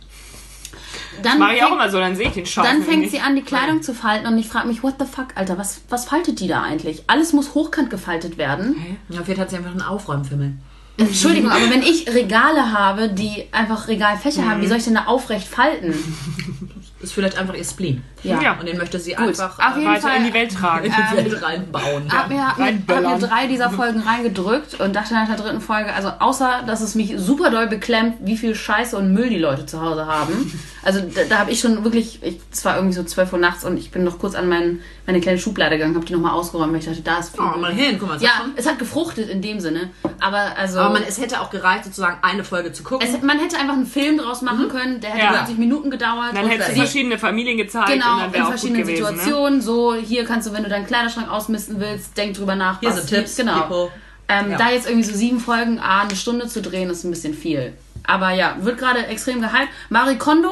[1.22, 2.64] Dann Mach ich auch fängt- immer so, dann sehe ich den Scheiß.
[2.66, 3.10] dann fängt nicht.
[3.12, 5.80] sie an, die Kleidung zu falten und ich frage mich, what the fuck, Alter, was,
[5.88, 7.04] was faltet die da eigentlich?
[7.06, 8.76] Alles muss hochkant gefaltet werden.
[9.08, 10.54] Ja, vielleicht hat sie einfach einen Aufräumfimmel.
[10.96, 14.62] Entschuldigung, aber wenn ich Regale habe, die einfach Regalfächer haben, Mhm.
[14.62, 15.92] wie soll ich denn da aufrecht falten?
[17.04, 18.02] Ist vielleicht einfach ihr Spleen.
[18.22, 18.40] Ja.
[18.40, 18.52] Ja.
[18.58, 20.86] Und den möchte sie Gut, einfach auf äh, jeden weiter Fall, in die Welt tragen.
[20.86, 22.10] in die Welt reinbauen.
[22.12, 25.60] Hab mir, hab, mir, hab mir drei dieser Folgen reingedrückt und dachte nach der dritten
[25.60, 29.38] Folge, also außer, dass es mich super doll beklemmt, wie viel Scheiße und Müll die
[29.38, 30.58] Leute zu Hause haben.
[30.82, 33.64] Also da, da habe ich schon wirklich, ich, es war irgendwie so 12 Uhr nachts
[33.64, 36.72] und ich bin noch kurz an mein, meine kleine Schublade gegangen, habe die nochmal ausgeräumt,
[36.72, 38.20] weil ich dachte, da ist viel Oh, mal hin, guck mal.
[38.22, 38.52] Ja, Sachen.
[38.56, 39.90] es hat gefruchtet in dem Sinne,
[40.20, 40.78] aber also...
[40.80, 43.06] Aber man, es hätte auch gereicht, sozusagen eine Folge zu gucken.
[43.06, 45.32] es, man hätte einfach einen Film draus machen können, der hätte Ja.
[45.34, 46.30] 20 Minuten gedauert.
[46.34, 49.02] Dann du sie- verschiedene Familien und Genau, dann in verschiedenen gewesen.
[49.02, 49.10] Ne?
[49.10, 49.60] Situationen.
[49.60, 52.80] So, hier kannst du, wenn du deinen Kleiderschrank ausmisten willst, denk drüber nach.
[52.80, 53.90] Hier sind Tipps, Genau.
[54.28, 54.56] Ähm, Ja.
[54.56, 57.74] Da jetzt irgendwie so sieben Folgen, ah, eine Stunde zu drehen, ist ein bisschen viel.
[58.06, 59.68] Aber ja, wird gerade extrem gehypt.
[59.90, 60.50] Marie Kondo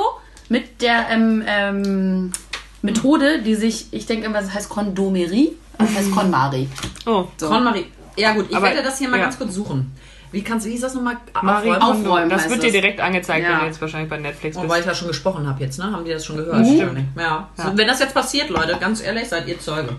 [0.51, 2.33] mit der ähm, ähm,
[2.83, 6.69] Methode, die sich, ich denke immer, das heißt Kondomerie, das heißt KonMari.
[7.07, 7.49] Oh, So.
[7.49, 7.87] Con-Marie.
[8.17, 9.25] Ja gut, ich Aber- werde das hier mal ja.
[9.25, 9.93] ganz kurz suchen.
[10.33, 11.19] Wie kannst du, wie das nochmal?
[11.43, 11.83] Marie Aufräumen?
[12.07, 12.73] Aufräumen Das heißt wird dir das.
[12.73, 13.53] direkt angezeigt, Ja.
[13.53, 14.73] wenn du jetzt wahrscheinlich bei Netflix Oh, bist.
[14.73, 15.93] weil ich ja schon gesprochen habe jetzt, ne?
[15.93, 16.59] Haben die das schon gehört?
[16.67, 16.75] Mhm.
[16.77, 16.99] Stimmt.
[17.19, 17.49] Ja.
[17.55, 19.91] So, wenn das jetzt passiert, Leute, ganz ehrlich, seid ihr Zeuge.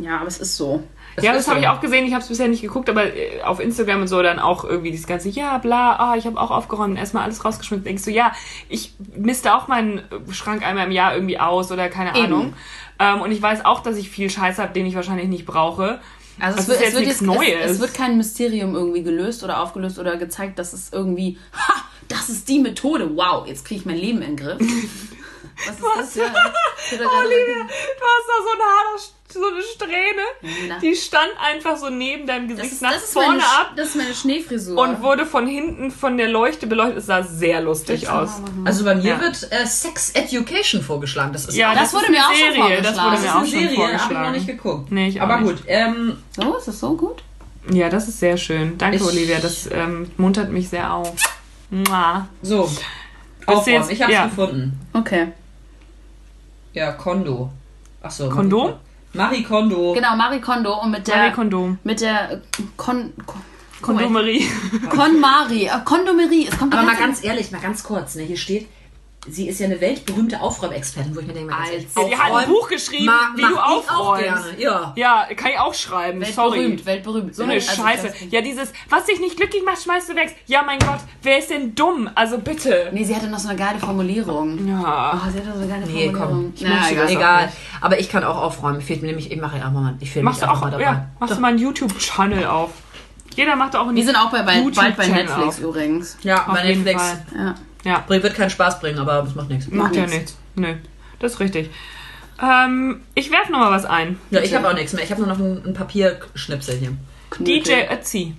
[0.00, 0.82] Ja, aber es ist so.
[1.22, 2.04] ja, ist das habe ich auch gesehen.
[2.06, 4.90] Ich habe es bisher nicht geguckt, aber äh, auf Instagram und so dann auch irgendwie
[4.90, 7.84] dieses ganze, ja, bla, ah, ich habe auch aufgeräumt, erstmal alles rausgeschmissen.
[7.84, 8.32] Denkst du, ja,
[8.68, 12.24] ich misste auch meinen Schrank einmal im Jahr irgendwie aus oder keine Eben.
[12.26, 12.52] Ahnung.
[12.98, 16.00] Ähm, und ich weiß auch, dass ich viel Scheiß habe, den ich wahrscheinlich nicht brauche.
[16.38, 17.22] Also Das es wird, es, wird jetzt.
[17.64, 21.84] Es, es wird kein Mysterium irgendwie gelöst oder aufgelöst oder gezeigt, dass es irgendwie, ha,
[22.08, 23.16] das ist die Methode.
[23.16, 24.58] Wow, jetzt kriege ich mein Leben in den Griff.
[25.56, 26.24] Was ist das?
[26.26, 30.68] Hab da gerade- Olivia, du hast da so eine, Haare, so eine Strähne.
[30.68, 30.78] Na.
[30.80, 33.88] Die stand einfach so neben deinem Gesicht das, ist, nach das, vorne meine, ab das
[33.88, 34.78] ist meine Schneefrisur.
[34.80, 36.98] und wurde von hinten von der Leuchte beleuchtet.
[36.98, 38.30] Es sah sehr lustig aus.
[38.64, 39.20] Also bei mir Ja.
[39.20, 41.32] wird äh, Sex Education vorgeschlagen.
[41.32, 42.82] Das ist Ja, Das das, wurde ist mir eine auch schon Serie.
[42.82, 43.10] Das wurde vorgeschlagen.
[43.10, 44.24] mir das auch ist schon eine Serie, habe ich vorgeschlagen.
[44.26, 44.92] noch nicht geguckt.
[44.92, 45.56] Nee, ich auch Aber nicht.
[45.56, 47.22] gut, ähm, So, ist das so gut?
[47.72, 48.78] Ja, das ist sehr schön.
[48.78, 49.38] Danke, Ich- Olivia.
[49.40, 51.12] Das ähm, muntert mich sehr auf.
[51.70, 52.28] Mua.
[52.42, 52.70] so.
[53.46, 53.76] Aufräumen.
[53.80, 54.26] jetzt- Ich habe es ja.
[54.26, 54.78] gefunden.
[54.92, 55.28] Okay.
[56.76, 57.50] Ja, Kondo.
[58.02, 58.28] Achso.
[58.28, 58.74] Kondom?
[59.14, 59.94] Marie Kondo.
[59.94, 61.78] Genau, Marie Kondo und mit der Marie Kondom.
[61.84, 62.38] mit der äh,
[62.76, 63.40] Kon, Kon,
[63.80, 64.46] Kondomerie.
[64.90, 66.46] Kon Marie, äh, Kondomerie.
[66.48, 68.14] Es kommt Aber mal ganz ehrlich, mal ganz kurz.
[68.16, 68.68] Ne, hier steht,
[69.28, 72.16] sie ist ja eine weltberühmte Aufräumexpertin, wo ich mir denke, mal ganz ehrlich, Als- Die
[72.16, 74.22] hat ein Buch geschrieben, ma- wie du ich auch aufräumst.
[74.24, 74.44] gerne.
[74.62, 74.92] Ja.
[74.96, 76.24] Ja, kann ich auch schreiben.
[76.24, 76.58] Sorry.
[76.58, 77.34] weltberühmt, weltberühmt.
[77.34, 78.12] So eine Also, Scheiße.
[78.30, 80.34] Ja, dieses, was dich nicht glücklich macht, schmeißt du weg.
[80.46, 82.08] Ja, mein Gott, wer ist denn dumm?
[82.14, 82.90] Also bitte.
[82.92, 84.66] Nee, sie hatte noch so eine geile Formulierung.
[84.68, 85.14] Ja.
[85.26, 86.14] Oh, sie hatte so eine geile Nee, Formulierung.
[86.14, 86.52] komm.
[86.54, 87.08] Ich Na, möchte egal.
[87.10, 87.52] egal.
[87.80, 88.80] Aber ich kann auch aufräumen.
[88.80, 90.82] Fehlt mir nämlich, ich mache ja auch mal, ich mich Machst du auch, mal dabei.
[90.84, 92.70] ja, machst du mal einen YouTube-Channel auf.
[93.34, 95.60] Jeder macht auch einen Wir sind auch bei, bei, bald bei Netflix auf.
[95.60, 96.16] übrigens.
[96.22, 97.02] Ja, Auf bei jeden Netflix.
[97.02, 97.26] Fall.
[97.36, 97.54] Ja.
[97.86, 99.68] Ja, Wird keinen Spaß bringen, aber das macht nichts.
[99.68, 100.36] macht ja nichts.
[100.56, 100.74] Nö,
[101.20, 101.70] das ist richtig.
[102.42, 104.18] Ähm, ich werf noch mal was ein.
[104.30, 105.02] Ja, ich habe auch nichts mehr.
[105.04, 106.92] Ich habe nur noch ein, ein Papierschnipsel hier.
[107.38, 108.34] DJ Ötzi.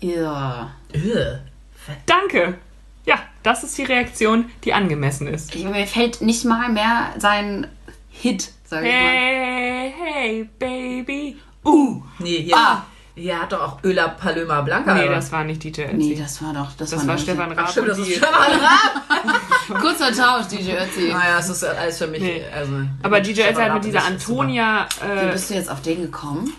[0.00, 0.70] Ja.
[0.94, 1.38] Ugh.
[2.06, 2.54] Danke.
[3.04, 5.54] Ja, das ist die Reaktion, die angemessen ist.
[5.54, 7.66] Ich, mir fällt nicht mal mehr sein
[8.10, 8.98] Hit, sag ich mal.
[8.98, 11.36] Hey, hey, Baby.
[11.64, 12.02] Uh.
[12.18, 12.86] Nee, hier, Ah.
[13.16, 14.94] Hier hat doch auch Öla Paloma Blanca.
[14.94, 15.94] Nee, das war nicht DJ Ötzi.
[15.96, 16.70] Nee, das war doch.
[16.76, 17.64] Das, das war, war nicht- Stefan Raab.
[17.66, 19.02] Ach, stimmt, das und ist Stefan Raab.
[19.80, 21.08] Kurzer Tausch, DJ Ötzi.
[21.12, 22.20] Naja, es ist alles für mich.
[22.20, 22.42] Nee.
[22.54, 24.04] Also, Aber DJ Ötzi hat mit dieser.
[24.04, 26.52] Antonia, Wie äh, bist du jetzt auf den gekommen?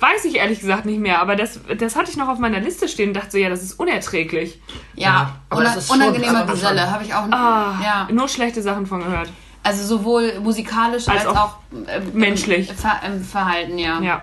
[0.00, 2.88] weiß ich ehrlich gesagt nicht mehr, aber das, das hatte ich noch auf meiner Liste
[2.88, 4.60] stehen und dachte so, ja, das ist unerträglich.
[4.96, 7.30] Ja, Ja, aber das una- ist schon- unangenehmer aber Geselle, habe ich auch.
[7.30, 9.28] Ah, Ja, nur schlechte Sachen von gehört.
[9.62, 12.70] also sowohl musikalisch als, Als auch, auch ähm, menschlich.
[12.70, 14.00] Im, Ver im Verhalten, ja.
[14.00, 14.22] Ja.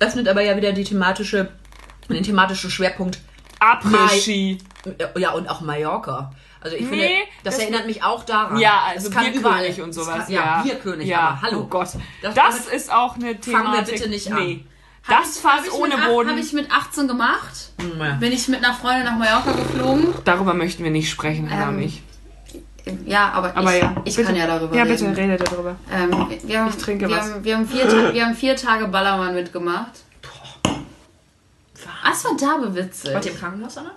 [0.00, 1.50] Öffnet aber ja wieder die thematische,
[2.08, 3.18] den thematischen Schwerpunkt.
[3.60, 4.58] Après-Ski.
[5.18, 6.32] Ja, und auch Mallorca.
[6.60, 7.08] Also ich Nee, finde,
[7.44, 8.58] das, das- erinnert mich auch daran.
[8.58, 10.24] Ja, also Es kann Bierkönig und sowas.
[10.26, 11.20] Kann, ja, ja, Bierkönig, ja.
[11.20, 11.60] aber hallo.
[11.60, 11.88] Oh Gott.
[12.22, 13.52] Das- Das, ist auch eine Thematik.
[13.52, 14.38] fangen wir bitte nicht an.
[14.44, 14.64] Nee.
[15.06, 16.30] Das Hab Fass ich ohne mit Boden.
[16.30, 17.70] Habe ich mit 18 gemacht.
[17.98, 18.14] Ja.
[18.14, 20.08] Bin ich mit einer Freundin nach Mallorca geflogen.
[20.24, 22.02] Darüber möchten wir nicht sprechen, Hannah Ähm, und ich.
[23.06, 24.28] Ja, aber, Aber ich, ja, ich bitte.
[24.28, 25.14] kann ja darüber Ja, reden.
[25.14, 25.76] bitte, rede darüber.
[25.92, 26.10] Ähm,
[26.44, 27.32] wir, haben, Ich trinke wir, was.
[27.32, 29.92] Haben, wir, haben vier, wir haben vier Tage Ballermann mitgemacht.
[32.04, 33.14] Das war derbe witzig.
[33.14, 33.90] Wart ihr im Krankenhaus, Anna?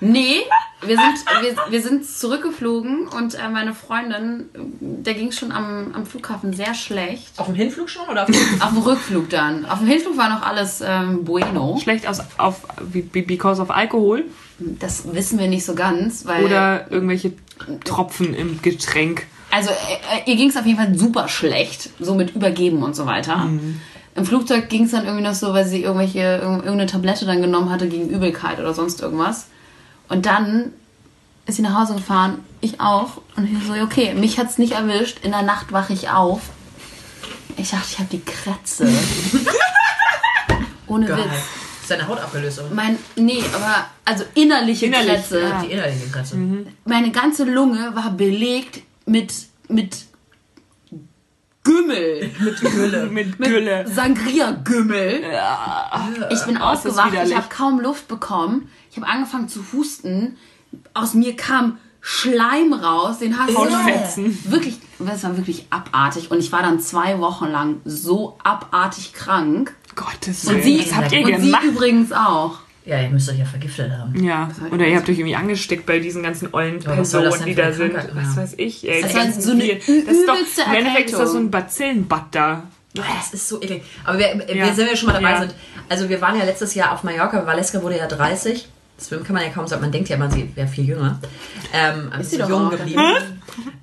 [0.00, 0.42] Nee,
[0.82, 4.48] wir sind, wir, wir sind zurückgeflogen und äh, meine Freundin,
[4.80, 7.38] der ging schon am, am Flughafen sehr schlecht.
[7.38, 9.66] Auf dem Hinflug schon oder auf dem Auf dem Rückflug dann.
[9.66, 11.78] Auf dem Hinflug war noch alles ähm, bueno.
[11.82, 12.62] Schlecht aus, auf,
[13.12, 14.24] because of Alkohol
[14.58, 16.44] Das wissen wir nicht so ganz, weil.
[16.44, 17.32] oder irgendwelche
[17.84, 19.26] Tropfen im Getränk.
[19.50, 23.06] Also äh, ihr ging es auf jeden Fall super schlecht, so mit Übergeben und so
[23.06, 23.48] weiter.
[24.14, 27.42] Im Flugzeug ging es dann irgendwie noch so, weil sie irgendwelche irg- irgendeine Tablette dann
[27.42, 29.46] genommen hatte gegen Übelkeit oder sonst irgendwas.
[30.08, 30.72] Und dann
[31.46, 33.20] ist sie nach Hause gefahren, ich auch.
[33.36, 35.18] Und ich so, okay, mich hat's nicht erwischt.
[35.22, 36.40] In der Nacht wache ich auf.
[37.58, 38.88] Ich dachte, ich habe die Krätze.
[40.86, 41.18] Ohne Geil.
[41.18, 41.65] Witz.
[41.86, 42.58] Ist deine Haut abgelöst?
[42.58, 42.70] Oder?
[42.74, 45.40] Mein, nee, aber also innerliche Innerlich, Krätze.
[45.40, 45.62] ja.
[45.62, 46.36] Die innerliche Grenze.
[46.84, 49.32] Meine ganze Lunge war belegt mit,
[49.68, 49.96] mit
[51.62, 52.28] Gümmel.
[52.40, 53.06] Mit Gülle.
[53.10, 53.86] Mit Mit Gülle.
[53.86, 55.22] Sangria-Gümmel.
[56.30, 57.30] Ich bin aufgewacht, widerlich.
[57.30, 58.68] ich habe kaum Luft bekommen.
[58.90, 60.36] Ich habe angefangen zu husten.
[60.92, 66.32] Aus mir kam Schleim raus, den hast du wirklich, das war wirklich abartig.
[66.32, 69.72] Und ich war dann zwei Wochen lang so abartig krank.
[69.96, 70.62] Gottes Und Willen.
[70.62, 71.64] sie, Was habt ihr und sie gemacht?
[71.64, 72.58] übrigens auch.
[72.84, 74.22] Ja, ihr müsst euch ja vergiftet haben.
[74.22, 77.54] Ja, oder ihr habt euch irgendwie angesteckt bei diesen ganzen ollen Ja, das Personen, die
[77.56, 77.94] da sind.
[77.94, 78.14] Krankheit?
[78.14, 78.42] Was Ja.
[78.42, 78.88] weiß ich.
[78.88, 81.50] Ey, Das war ganzen so eine das ist doch, Im Endeffekt ist das so ein
[81.50, 82.62] Bazillenbad da.
[82.96, 83.82] Oh, das ist so eklig.
[84.04, 84.72] Aber wir, wir Ja.
[84.72, 85.40] sind ja schon mal dabei Ja.
[85.40, 85.54] sind.
[85.88, 87.44] Also wir waren ja letztes Jahr auf Mallorca.
[87.44, 88.68] Valeska wurde ja 30.
[88.98, 89.82] Das kann man ja kaum sagen.
[89.82, 91.18] Man denkt ja immer, sie wäre viel jünger.
[91.74, 93.02] Ähm, ist sie so doch jung auch, geblieben.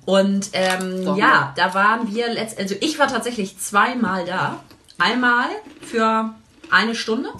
[0.06, 4.60] Und ähm, ja, da waren wir letzt, also ich war tatsächlich zweimal da.
[4.98, 5.46] Einmal
[5.82, 6.34] für
[6.70, 7.30] eine Stunde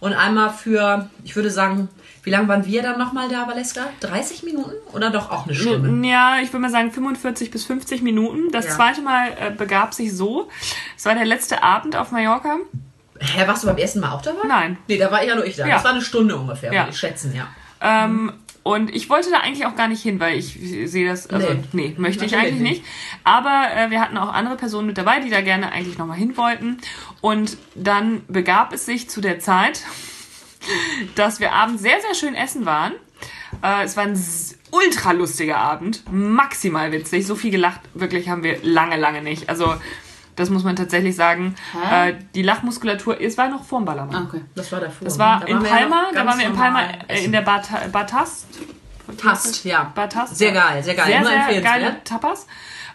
[0.00, 1.88] und einmal für, ich würde sagen,
[2.22, 3.82] wie lange waren wir dann nochmal da, Valeska?
[4.00, 6.08] 30 Minuten oder doch auch eine Stunde?
[6.08, 8.50] Ja, ich würde mal sagen 45 bis 50 Minuten.
[8.50, 8.70] Das Ja.
[8.72, 10.48] zweite Mal äh, begab sich so.
[10.96, 12.56] Es war der letzte Abend auf Mallorca.
[13.20, 14.46] Hä, warst du beim ersten Mal auch dabei?
[14.48, 14.78] Nein.
[14.88, 15.66] Nee, da war ja nur ich da.
[15.66, 15.74] Ja.
[15.74, 16.80] Das war eine Stunde ungefähr, Ja.
[16.82, 17.46] würde ich schätzen, ja.
[17.82, 18.32] Ähm,
[18.64, 21.62] und ich wollte da eigentlich auch gar nicht hin, weil ich sehe das, also Nee.
[21.90, 22.84] nee, möchte ich eigentlich nicht.
[23.22, 26.34] Aber äh, wir hatten auch andere Personen mit dabei, die da gerne eigentlich nochmal hin
[26.38, 26.78] wollten.
[27.20, 29.82] Und dann begab es sich zu der Zeit,
[31.14, 32.94] dass wir abends sehr, sehr schön essen waren.
[33.62, 34.18] Äh, es war ein
[34.70, 37.26] ultra lustiger Abend, maximal witzig.
[37.26, 39.50] So viel gelacht, wirklich haben wir lange, lange nicht.
[39.50, 39.74] Also
[40.36, 41.54] das muss man tatsächlich sagen.
[41.90, 44.26] Äh, die Lachmuskulatur, es war noch vorm Ballermann.
[44.26, 44.40] Okay.
[44.54, 45.04] Das war davor.
[45.04, 47.86] Das war Da in ja Palma, da waren wir in Palma äh, in der Bata-
[47.92, 48.46] Batast.
[49.18, 49.92] Tast, ja.
[49.94, 50.36] Batast.
[50.36, 51.06] Sehr geil, sehr geil.
[51.06, 52.46] Sehr, Nur sehr geile Tapas.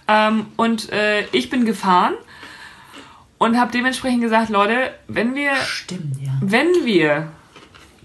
[0.08, 2.16] Ähm, und äh, ich bin gefahren
[3.38, 6.32] und habe dementsprechend gesagt, Leute, wenn wir, Stimmt, ja.
[6.42, 7.28] wenn wir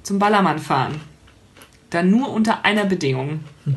[0.02, 1.00] zum Ballermann fahren,
[1.90, 3.42] dann nur unter einer Bedingung.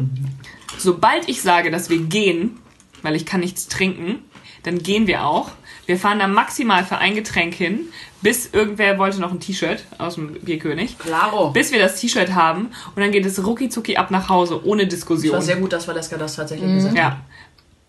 [0.77, 2.59] Sobald ich sage, dass wir gehen,
[3.01, 4.19] weil ich kann nichts trinken,
[4.67, 5.51] dann gehen wir auch.
[5.85, 7.87] Wir fahren da maximal für ein Getränk hin,
[8.21, 10.99] bis irgendwer wollte noch ein T-Shirt aus dem Bierkönig.
[10.99, 11.51] Claro.
[11.51, 14.83] Bis wir das T-Shirt haben und dann geht es rucki zucki ab nach Hause, ohne
[14.83, 15.33] Es Diskussion.
[15.33, 16.97] war sehr gut, dass Valeska das tatsächlich gesagt hat.
[16.97, 17.21] Ja.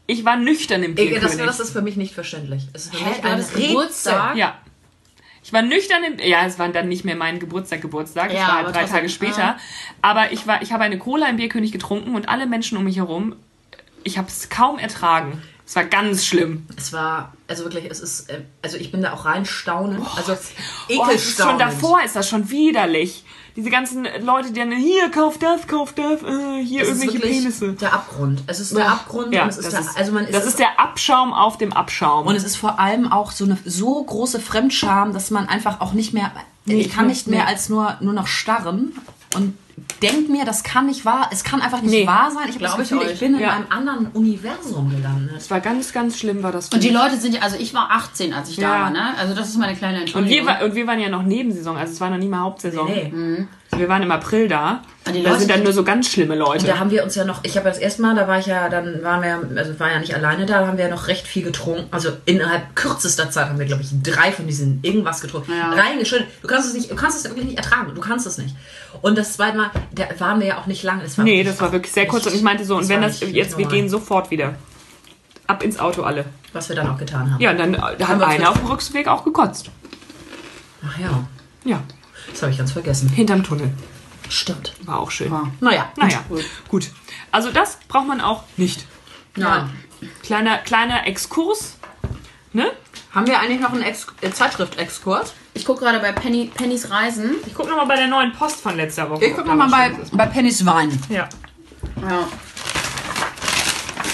[0.07, 1.20] Ich war nüchtern im Bierkönig.
[1.22, 2.68] Das, das ist für mich nicht verständlich.
[2.72, 4.37] Es ist für mich ein Geburtstag?
[4.37, 4.55] ja.
[5.43, 8.49] Ich war nüchtern im, ja, es war dann nicht mehr mein Geburtstag, Geburtstag, es Ja,
[8.49, 9.57] war halt drei Tage später.
[10.03, 12.97] Aber ich war, ich habe eine Cola im Bierkönig getrunken und alle Menschen um mich
[12.99, 13.35] herum,
[14.05, 15.43] ich habe es kaum ertragen.
[15.69, 16.64] Es war ganz schlimm.
[16.79, 20.01] Es war, also wirklich, es ist, äh, also ich bin da auch rein staunend.
[20.16, 20.57] Also Oh, es ist
[20.89, 21.61] schon ekelstaunend.
[21.61, 23.23] davor ist das schon widerlich.
[23.55, 27.12] Diese ganzen Leute, die dann hier kauf das, kauf das, äh, hier Es ist irgendwelche
[27.23, 27.73] wirklich Penisse.
[27.75, 28.43] der Abgrund.
[28.47, 30.47] Es ist der Abgrund Ja, und es ist, das der, ist, also man ist, das
[30.47, 32.27] ist der Abschaum auf dem Abschaum.
[32.27, 35.93] und es ist vor allem auch so eine so große Fremdscham, dass man einfach auch
[35.93, 36.33] nicht mehr,
[36.64, 37.51] Nee, ich kann ich nicht mehr nee.
[37.51, 38.93] als nur, nur noch starren
[39.35, 39.55] und
[40.01, 42.07] denk mir, das kann nicht wahr, es kann einfach nicht Nee.
[42.07, 42.49] wahr sein.
[42.49, 43.51] Ich habe das Glaub ich Gefühl, ich, bin in Ja.
[43.53, 45.35] einem anderen Universum gelandet.
[45.37, 46.69] es war ganz, ganz schlimm, war das.
[46.69, 48.71] Und die Leute sind ja, also ich war 18, als ich da Ja.
[48.85, 49.15] war, ne?
[49.19, 50.47] Also das ist meine kleine Und Entschuldigung.
[50.47, 52.87] wir, war, und wir waren ja noch Nebensaison, also es war noch nie mal Hauptsaison.
[52.89, 53.47] Nee.
[53.71, 54.83] Also wir waren im April da.
[55.07, 56.66] Und die da Leute sind dann nur so ganz schlimme Leute.
[56.66, 58.47] Da haben wir uns ja noch, ich habe ja das erste Mal, da war ich
[58.47, 61.09] ja, dann waren wir, also war ja nicht alleine da, da haben wir ja noch
[61.09, 61.87] recht viel getrunken.
[61.91, 65.53] Also innerhalb kürzester Zeit haben wir, glaube ich, drei von diesen irgendwas getrunken.
[65.53, 65.71] Ja.
[65.71, 66.29] Reingeschüttet.
[66.43, 67.95] Du kannst es nicht, du kannst es wirklich nicht ertragen.
[67.95, 68.55] Du kannst es nicht.
[69.03, 71.03] Und das zweite Mal, da waren wir ja auch nicht lange.
[71.03, 72.27] Das nee, das war wirklich sehr kurz.
[72.27, 74.55] Und ich meinte so, und wenn das jetzt, wir gehen sofort wieder.
[75.47, 76.27] Ab ins Auto alle.
[76.53, 77.41] Was wir dann auch getan haben.
[77.41, 79.71] Ja, und dann äh, da Haben wir einer auf dem Rückweg auch gekotzt.
[80.87, 81.27] Ach ja,
[81.64, 81.83] Ja,
[82.31, 83.09] das habe ich ganz vergessen.
[83.09, 83.70] hinterm Tunnel.
[84.29, 84.74] Stimmt.
[84.83, 85.31] War auch schön.
[85.33, 85.51] Ja.
[85.61, 86.22] Naja, Naja,
[86.68, 86.91] gut.
[87.33, 88.85] Also das braucht man auch nicht.
[89.37, 89.68] Ja.
[90.22, 91.76] Kleiner, kleiner Exkurs.
[92.53, 92.70] Ne?
[93.14, 95.33] Haben wir eigentlich noch einen Ex äh, Zeitschrift-Exkurs?
[95.55, 97.37] Ich gucke gerade bei Penny, Pennys Reisen.
[97.47, 99.24] Ich gucke nochmal bei der neuen Post von letzter Woche.
[99.24, 100.97] Ich gucke nochmal bei, bei Pennys Wein.
[101.09, 101.29] Ja.
[102.03, 102.29] Ja.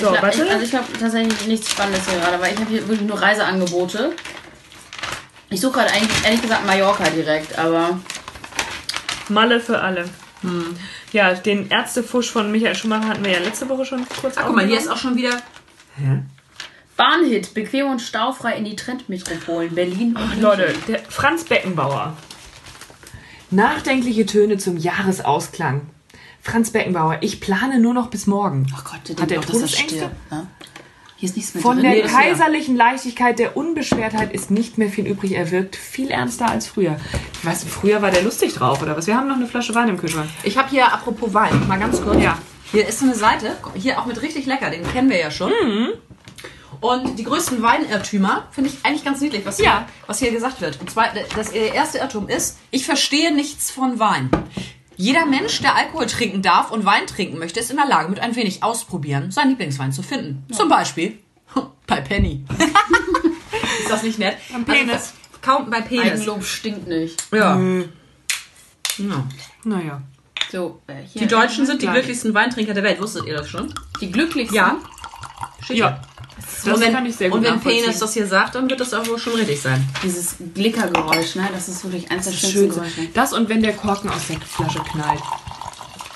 [0.01, 0.43] So, Ich, warte.
[0.45, 3.21] ich, also ich habe tatsächlich nichts Spannendes hier gerade, weil ich habe hier wirklich nur
[3.21, 4.13] Reiseangebote.
[5.51, 7.99] Ich suche gerade eigentlich, ehrlich gesagt, Mallorca direkt, aber
[9.29, 10.09] Malle für alle.
[11.13, 14.57] Ja, den Ärztefusch von Michael Schumacher hatten wir ja letzte Woche schon kurz Ach, guck
[14.57, 15.41] mal, hier ist auch schon wieder.
[16.97, 22.17] Bahnhit, bequem und staufrei in die Trendmetropolen Berlin und Leute, der Franz Beckenbauer.
[23.51, 25.83] Nachdenkliche Töne zum Jahresausklang.
[26.43, 28.67] Franz Beckenbauer, ich plane nur noch bis morgen.
[28.77, 29.97] Oh Gott, der Hat denkt er doch, dass er Todesängste?
[29.97, 30.47] stirbt.
[31.17, 31.93] Hier ist nichts mehr Von drin.
[31.93, 35.33] der kaiserlichen Leichtigkeit, der Unbeschwertheit ist nicht mehr viel übrig.
[35.33, 36.97] Er wirkt viel ernster als früher.
[37.35, 39.07] Ich weiß, früher war der lustig drauf, oder was?
[39.07, 40.29] Wir haben noch eine Flasche Wein im Kühlschrank.
[40.43, 42.21] Ich habe hier, apropos Wein, mal ganz kurz.
[42.23, 42.37] Ja.
[42.73, 45.51] Hier ist so eine Seite, hier auch mit richtig lecker, den kennen wir ja schon.
[45.51, 45.89] Mhm.
[46.81, 49.79] Und die größten Weinirrtümer finde ich eigentlich ganz niedlich, was, Ja.
[49.79, 50.81] hier, was hier gesagt wird.
[50.81, 51.07] Und zwar,
[51.37, 54.29] das der erste Irrtum ist, ich verstehe nichts von Wein.
[54.97, 58.21] Jeder Mensch, der Alkohol trinken darf und Wein trinken möchte, ist in der Lage, mit
[58.21, 60.45] ein wenig Ausprobieren seinen Lieblingswein zu finden.
[60.53, 61.19] Zum Beispiel
[61.87, 62.45] bei Penny.
[63.81, 64.37] ist das nicht nett?
[64.55, 64.93] Am Penis.
[64.93, 66.13] Also, kaum bei Penis.
[66.13, 67.23] Eigenlob stinkt nicht.
[67.33, 67.57] Ja.
[67.57, 67.89] Mhm.
[68.99, 69.27] ja.
[69.65, 70.03] Naja.
[70.51, 71.23] So, äh, hier.
[71.23, 73.01] Die Deutschen sind die glücklichsten Weintrinker der Welt.
[73.01, 73.73] Wusstet ihr das schon?
[74.01, 74.57] Die glücklichsten.
[74.57, 74.79] Ja.
[75.61, 76.01] Steht Ja.
[76.37, 77.61] Das und wenn, kann ich sehr gut und wenn.
[77.61, 79.87] Penis das hier sagt, dann wird das auch wohl schon richtig sein.
[80.03, 81.49] Dieses Glickergeräusch, ne?
[81.53, 82.81] Das ist wirklich eins der Das schönsten Schönste.
[82.81, 83.09] Geräusche.
[83.15, 85.21] Das und wenn der Korken aus der Flasche knallt.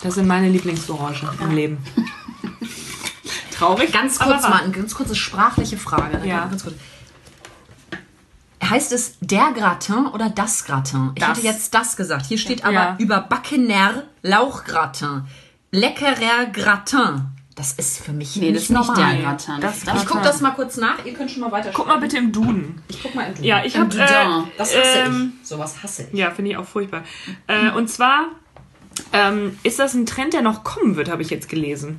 [0.03, 1.79] Das sind meine Lieblingsgeräusche im Leben.
[3.57, 3.93] Traurig.
[3.93, 6.27] Ganz kurz mal, eine ganz kurze sprachliche Frage.
[6.27, 6.47] Ja.
[6.47, 6.77] Ganz kurz.
[8.63, 11.13] Heißt es der Gratin oder das Gratin?
[11.15, 11.39] Ich Das.
[11.39, 12.27] hätte jetzt das gesagt.
[12.27, 12.97] Hier steht aber Ja.
[12.99, 15.23] überbackener Lauchgratin.
[15.71, 17.27] Leckerer Gratin.
[17.59, 19.17] Das ist für mich Nee, das nicht ist nicht normal.
[19.17, 19.55] der Gratin.
[19.61, 21.05] Das- Ich gucke das mal kurz nach.
[21.05, 22.81] Ihr könnt schon mal weiter Guck mal bitte im Duden.
[22.87, 23.45] Ich guck mal im Duden.
[23.45, 24.07] Ja, ich habe Duden.
[24.57, 25.49] Das hasse ähm, ich.
[25.49, 26.17] Sowas hasse ich.
[26.17, 27.03] Ja, finde ich auch furchtbar.
[27.49, 28.27] Äh, und zwar
[29.13, 31.99] ähm, ist das ein Trend, der noch kommen wird, habe ich jetzt gelesen.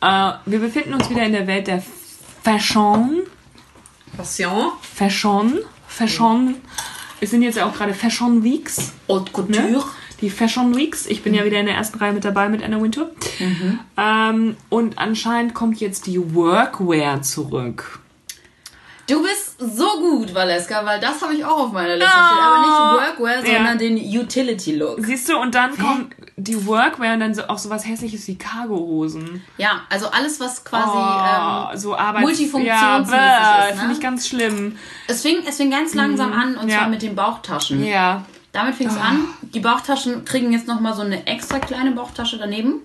[0.00, 1.80] Äh, wir befinden uns wieder in der Welt der
[2.42, 3.20] Fashion.
[4.16, 4.72] Passion.
[4.82, 5.58] Fashion.
[5.86, 6.56] Fashion.
[7.20, 8.92] es sind jetzt ja auch gerade Fashion Weeks.
[9.08, 9.80] Haute Ne?
[10.22, 11.06] Die Fashion Weeks.
[11.06, 13.10] Ich bin ja wieder in der ersten Reihe mit dabei mit Anna Wintour.
[13.98, 17.98] Ähm, und anscheinend kommt jetzt die Workwear zurück.
[19.08, 22.38] Du bist so gut, Valeska, weil das habe ich auch auf meiner Liste stehen.
[22.40, 23.56] Aber nicht Workwear, Ja.
[23.56, 25.04] sondern den Utility-Look.
[25.04, 29.42] Siehst du, und dann kommt die Workwear und dann so, auch sowas hässliches wie Cargohosen.
[29.58, 30.88] Ja, also alles, was quasi.
[30.94, 32.22] Oh, Ähm, so Arbeits...
[32.22, 33.80] multifunktionsmäßig ja, ist, ne?
[33.80, 34.76] Finde ich ganz schlimm.
[35.08, 36.78] es, fing, es fing ganz langsam an und ja.
[36.78, 37.84] zwar mit den Bauchtaschen.
[37.84, 38.24] Ja.
[38.52, 39.24] Damit fing es an.
[39.54, 42.80] Die Bauchtaschen kriegen jetzt nochmal so eine extra kleine Bauchtasche daneben.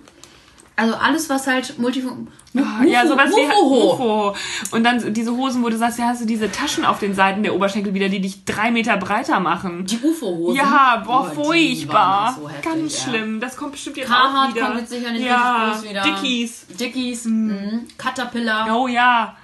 [0.76, 2.28] Also alles, was halt multifunk...
[2.56, 3.94] Ah, ja, sowas wie Mufuho.
[3.94, 4.36] Ufo.
[4.70, 7.42] Und dann diese Hosen, wo du sagst, ja, hast du diese Taschen auf den Seiten
[7.42, 9.84] der Oberschenkel wieder, die dich drei Meter breiter machen.
[9.86, 10.56] Die UFO-Hosen.
[10.56, 12.38] Ja, boah, Oh, furchtbar.
[12.40, 13.04] so Ganz ja.
[13.12, 13.40] schlimm.
[13.40, 14.66] Das kommt bestimmt jetzt Carhartt auch wieder.
[14.66, 16.02] kommt jetzt sicherlich ja, richtig groß wieder.
[16.02, 16.66] Dickies.
[16.68, 17.86] Dickies, mhm.
[17.98, 18.74] Caterpillar.
[18.76, 19.36] Oh ja.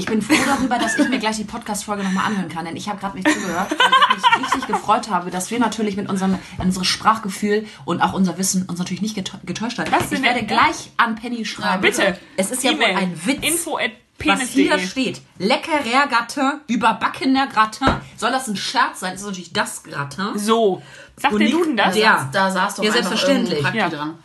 [0.00, 2.88] Ich bin froh darüber, dass ich mir gleich die Podcast-Folge nochmal anhören kann, denn ich
[2.88, 6.38] habe gerade nicht zugehört, weil ich mich richtig gefreut habe, dass wir natürlich mit unserem
[6.58, 9.92] unserem Sprachgefühl und auch unser Wissen uns natürlich nicht getä- getäuscht haben.
[9.92, 11.82] Was Ich werde gleich an Penny schreiben.
[11.82, 12.18] Bitte.
[12.38, 13.46] Es ist ja wohl ein Witz.
[13.46, 13.90] Info at
[14.24, 15.22] was hier steht.
[15.38, 17.88] Leckerer Gratin, überbackener Gratin.
[18.16, 19.12] Soll das ein Scherz sein?
[19.12, 20.38] Das ist natürlich das Gratin.
[20.38, 20.82] So.
[21.16, 21.50] Sagt der.
[21.50, 21.96] Duden das?
[21.96, 22.28] Ja.
[22.32, 23.64] Da saß doch Ja, selbstverständlich.
[23.74, 23.88] Ja.
[23.88, 24.18] dran.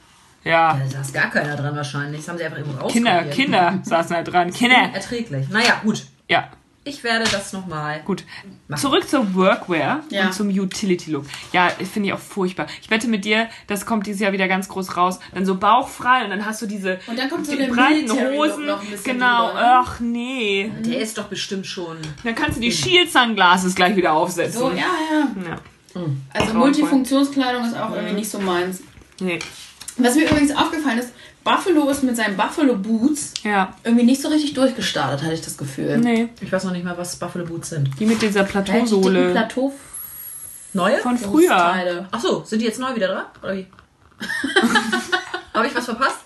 [0.46, 0.78] Ja.
[0.82, 2.22] Da saß gar keiner dran wahrscheinlich.
[2.22, 3.36] Das haben sie einfach irgendwo Kinder, rauskopiert.
[3.36, 4.54] Kinder saßen da dran.
[4.54, 4.90] Kinder.
[4.94, 5.50] Erträglich.
[5.50, 6.06] Naja, gut.
[6.30, 6.50] Ja.
[6.88, 8.02] Ich werde das nochmal.
[8.06, 8.24] Gut.
[8.76, 10.28] Zurück zur Workwear Ja.
[10.28, 11.26] und zum Utility-Look.
[11.52, 12.68] Ja, finde ich auch furchtbar.
[12.80, 15.20] Ich wette mit dir, das kommt dieses Jahr wieder ganz groß raus.
[15.34, 18.68] Dann so bauchfrei und dann hast du diese Und dann kommt so die breiten Hosen.
[18.68, 19.48] noch ein bisschen Genau.
[19.48, 19.82] drüber, ne?
[19.84, 20.72] Ach nee.
[20.86, 21.98] Der ist doch bestimmt schon.
[22.24, 24.60] Dann kannst du die Shield Sunglasses gleich wieder aufsetzen.
[24.60, 25.28] So, ja, ja.
[25.50, 25.56] ja.
[25.96, 26.54] Also Grauenvoll.
[26.54, 28.84] Multifunktionskleidung ist auch irgendwie nicht so meins.
[29.20, 29.40] Nee.
[29.98, 31.10] Was mir übrigens aufgefallen ist,
[31.44, 33.74] Buffalo ist mit seinen Buffalo Boots Ja.
[33.84, 35.98] irgendwie nicht so richtig durchgestartet, hatte ich das Gefühl.
[36.00, 36.30] Nee.
[36.42, 37.90] Ich weiß noch nicht mal, was Buffalo Boots sind.
[38.00, 39.74] Die mit dieser Ja, die Plateausohle Plateau
[40.74, 40.98] Neue?
[40.98, 42.08] von früher.
[42.12, 43.26] Ach so, sind die jetzt neu wieder dran?
[43.44, 43.68] Oder wie?
[45.54, 46.18] Habe ich was verpasst?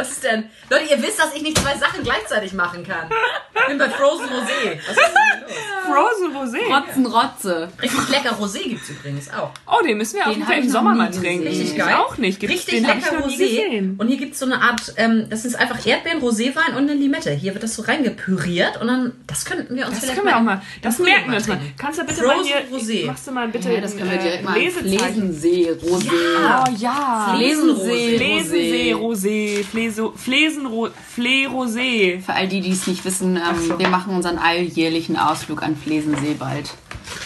[0.00, 0.44] Was ist denn?
[0.70, 3.10] Leute, ihr wisst, dass ich nicht zwei Sachen gleichzeitig machen kann.
[3.54, 4.78] Ich bin bei Frozen Rosé.
[4.88, 5.58] Was ist denn los?
[5.86, 6.74] Frozen Rosé.
[6.74, 7.68] Rotzen, Rotze.
[7.82, 9.50] Richtig lecker Rosé gibt's übrigens auch.
[9.66, 11.46] Oh, den müssen wir auf jeden Fall hab im Sommer mal trinken.
[11.46, 11.94] Richtig ich geil.
[11.96, 12.40] auch nicht.
[12.40, 13.98] Gibt's, Richtig den lecker Rosé.
[13.98, 17.32] Und hier gibt's so eine Art, ähm, das ist einfach Erdbeeren, Roséwein und eine Limette.
[17.32, 20.36] Hier wird das so reingepüriert und dann, das könnten wir uns Das vielleicht können wir
[20.38, 20.62] auch mal.
[20.80, 21.58] Das merken wir uns mal.
[21.76, 23.06] Kannst du bitte Frozen mal hier, Rosé.
[23.06, 25.34] machst du mal bitte Ja, das können wir ein, direkt äh, mal Lesezeichen.
[25.34, 26.10] Flesensee, Rosé.
[26.10, 27.34] Oh ja.
[27.36, 32.20] Flesensee, Flesensee, Rosé, Fleso, Flesenro, Fle Rosé.
[32.20, 33.78] Für all die, die es nicht wissen, ähm, so.
[33.78, 36.74] wir machen unseren alljährlichen Ausflug an Flesensee bald.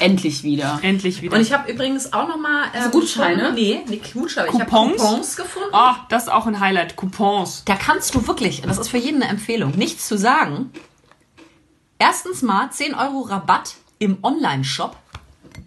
[0.00, 0.78] Endlich wieder.
[0.82, 1.36] Endlich wieder.
[1.36, 2.68] Und ich habe übrigens auch nochmal.
[2.74, 3.52] Ähm, Gutscheine?
[3.52, 4.48] Nee, nee, Gutscheine.
[4.48, 4.96] Ich habe Coupons?
[4.96, 5.68] Coupons gefunden.
[5.72, 6.96] oh, das ist auch ein Highlight.
[6.96, 7.64] Coupons.
[7.66, 10.70] Da kannst du wirklich, das ist für jeden eine Empfehlung, nichts zu sagen.
[11.98, 14.96] Erstens mal 10 Euro Rabatt im Online-Shop.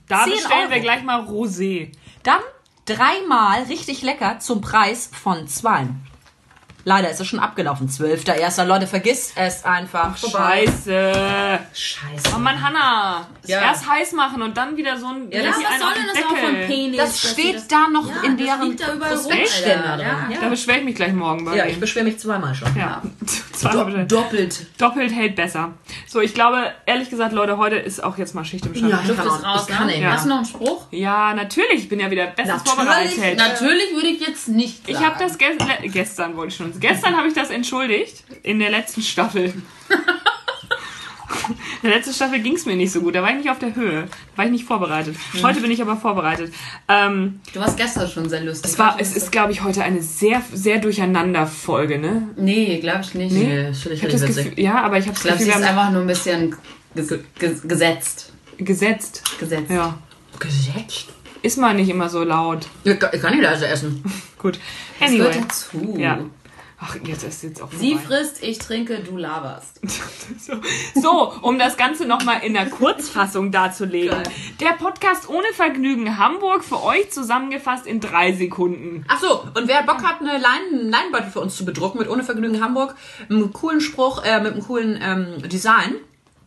[0.07, 0.83] Da 10 bestellen wir Euro.
[0.83, 1.91] gleich mal Rosé.
[2.23, 2.41] Dann
[2.85, 5.87] dreimal richtig lecker zum Preis von zwei.
[6.87, 7.89] Leider ist es schon abgelaufen.
[7.89, 8.63] 12.1.
[8.63, 10.15] Leute, vergiss es einfach.
[10.17, 11.59] Scheiße.
[11.73, 12.29] Scheiße.
[12.33, 13.27] Oh Mann, Hanna.
[13.45, 13.59] Ja.
[13.61, 15.29] Erst heiß machen und dann wieder so ein.
[15.29, 15.65] Ja, was soll
[15.95, 16.97] denn den das auch von Penis?
[16.97, 20.07] Das steht das- da noch Ja, in deren Prospektständer drin.
[20.31, 20.37] Ja.
[20.41, 22.73] Da beschwere ich mich gleich morgen bei Ja, ich beschwere mich zweimal schon.
[22.77, 23.01] Ja.
[23.51, 24.11] Zweimal bestellt.
[24.11, 24.65] Doppelt.
[24.79, 25.71] Doppelt hält besser.
[26.07, 28.89] So, ich glaube, ehrlich gesagt, Leute, heute ist auch jetzt mal Schicht im Schatten.
[28.91, 29.91] Ja, Luft kann ist raus, ich kann ne?
[29.93, 30.13] nicht mehr.
[30.13, 30.85] Hast du noch einen Spruch?
[30.91, 31.79] Ja, natürlich.
[31.79, 32.61] Ich bin ja wieder Natürlich.
[32.63, 33.37] vorbereitet.
[33.37, 35.05] Natürlich würde ich jetzt nicht Ich sagen.
[35.07, 36.76] habe das ges le- gestern, wollte ich schon.
[36.79, 38.23] Gestern habe ich das entschuldigt.
[38.43, 39.53] In der letzten Staffel.
[41.81, 43.15] In der letzten Staffel ging es mir nicht so gut.
[43.15, 44.03] Da war ich nicht auf der Höhe.
[44.03, 45.15] Da war ich nicht vorbereitet.
[45.41, 46.53] Heute bin ich aber vorbereitet.
[46.87, 48.71] Ähm, Du warst gestern schon sehr lustig.
[48.71, 52.29] es war, es ist, glaube ich, heute eine sehr, sehr durcheinander Folge, ne?
[52.35, 53.31] Nee, glaube ich nicht.
[53.33, 55.53] Nee, das finde ich hab das Gefühl, ja, aber ich habe das Ich glaube, Gefühl,
[55.53, 56.55] sie ist einfach nur ein bisschen
[56.95, 58.33] ges ges gesetzt.
[58.57, 59.23] gesetzt.
[59.39, 59.69] Gesetzt.
[59.71, 59.97] Ja.
[60.39, 61.07] Gesetzt.
[61.43, 62.67] Ist mal nicht immer so laut.
[62.83, 64.03] Ich kann ich kann nicht leise essen.
[64.37, 64.59] Gut.
[64.99, 65.29] Das Anyway.
[65.29, 65.95] gehört dazu.
[65.97, 66.19] Ja.
[66.79, 68.05] Ach, jetzt ist jetzt auch Sie vorbei.
[68.05, 69.81] frisst, ich trinke, du laberst.
[70.95, 74.09] So, um das Ganze nochmal in der Kurzfassung darzulegen.
[74.11, 74.31] Geil.
[74.59, 79.05] Der Podcast ohne Vergnügen Hamburg für euch zusammengefasst in drei Sekunden.
[79.07, 82.09] Ach so, und wer Bock hat, eine Leinen, einen Leinenbeutel für uns zu bedrucken mit
[82.09, 82.95] Ohne Vergnügen Hamburg,
[83.29, 85.95] einem coolen Spruch, äh, mit einem coolen ähm, Design,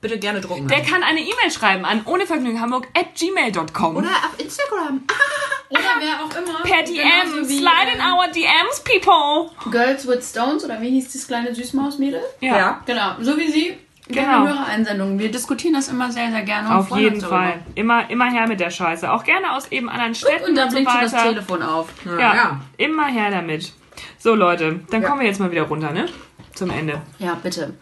[0.01, 0.69] bitte gerne drucken.
[0.69, 3.97] Der kann eine E-Mail schreiben an ohnevergnügenhamburg at gmail.com.
[3.97, 5.03] Oder auf Instagram.
[5.71, 6.63] Oder wer auch immer.
[6.63, 7.45] Per Genauso DM.
[7.45, 9.51] Slide in ähm, our DMs, people.
[9.71, 12.21] Girls with Stones, oder wie hieß das kleine Süßmausmädel?
[12.41, 12.81] Ja.
[12.87, 13.79] Genau, so wie sie.
[14.09, 14.23] Genau.
[14.43, 15.19] Gerne Hörereinsendungen.
[15.21, 16.69] Wir diskutieren das immer sehr, sehr gerne.
[16.69, 17.21] und Auf jeden.
[17.21, 17.61] Fall.
[17.77, 19.11] Immer, immer her mit der Scheiße.
[19.13, 21.13] Auch gerne aus eben anderen Städten Und dann und so blinkt schon das.
[21.23, 21.89] Telefon auf.
[22.05, 22.61] Ja, Ja.
[22.77, 23.73] immer her damit.
[24.19, 25.09] So, Leute, dann Ja.
[25.09, 26.07] kommen wir jetzt mal wieder runter, ne?
[26.55, 27.01] Zum Ende.
[27.21, 27.75] Ja, bitte.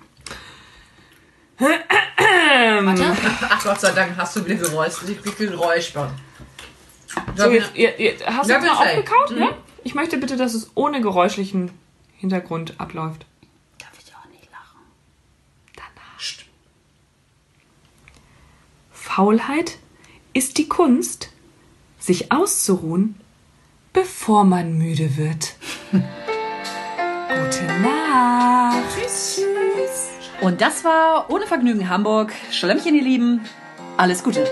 [1.61, 4.95] Ach Gott sei Dank hast du wieder Geräusch,
[5.39, 5.93] Geräusch.
[7.37, 9.31] So, jetzt, ihr, ihr, hast du jetzt mal aufgekaut?
[9.39, 9.57] Ja?
[9.85, 11.71] Ich möchte bitte, dass es ohne geräuschlichen
[12.17, 13.27] Hintergrund abläuft.
[13.79, 14.81] Darf ich auch nicht lachen?
[18.91, 19.79] Faulheit
[20.33, 21.31] ist die Kunst,
[21.99, 23.17] sich auszuruhen,
[23.93, 25.55] bevor man müde wird.
[25.91, 28.79] Gute Nacht.
[28.95, 29.37] Tschüss.
[29.37, 30.09] Tschüss.
[30.41, 32.33] Und das war Ohne Vergnügen Hamburg.
[32.53, 33.41] Schlemmchen, ihr Lieben.
[33.97, 34.47] Alles Gute.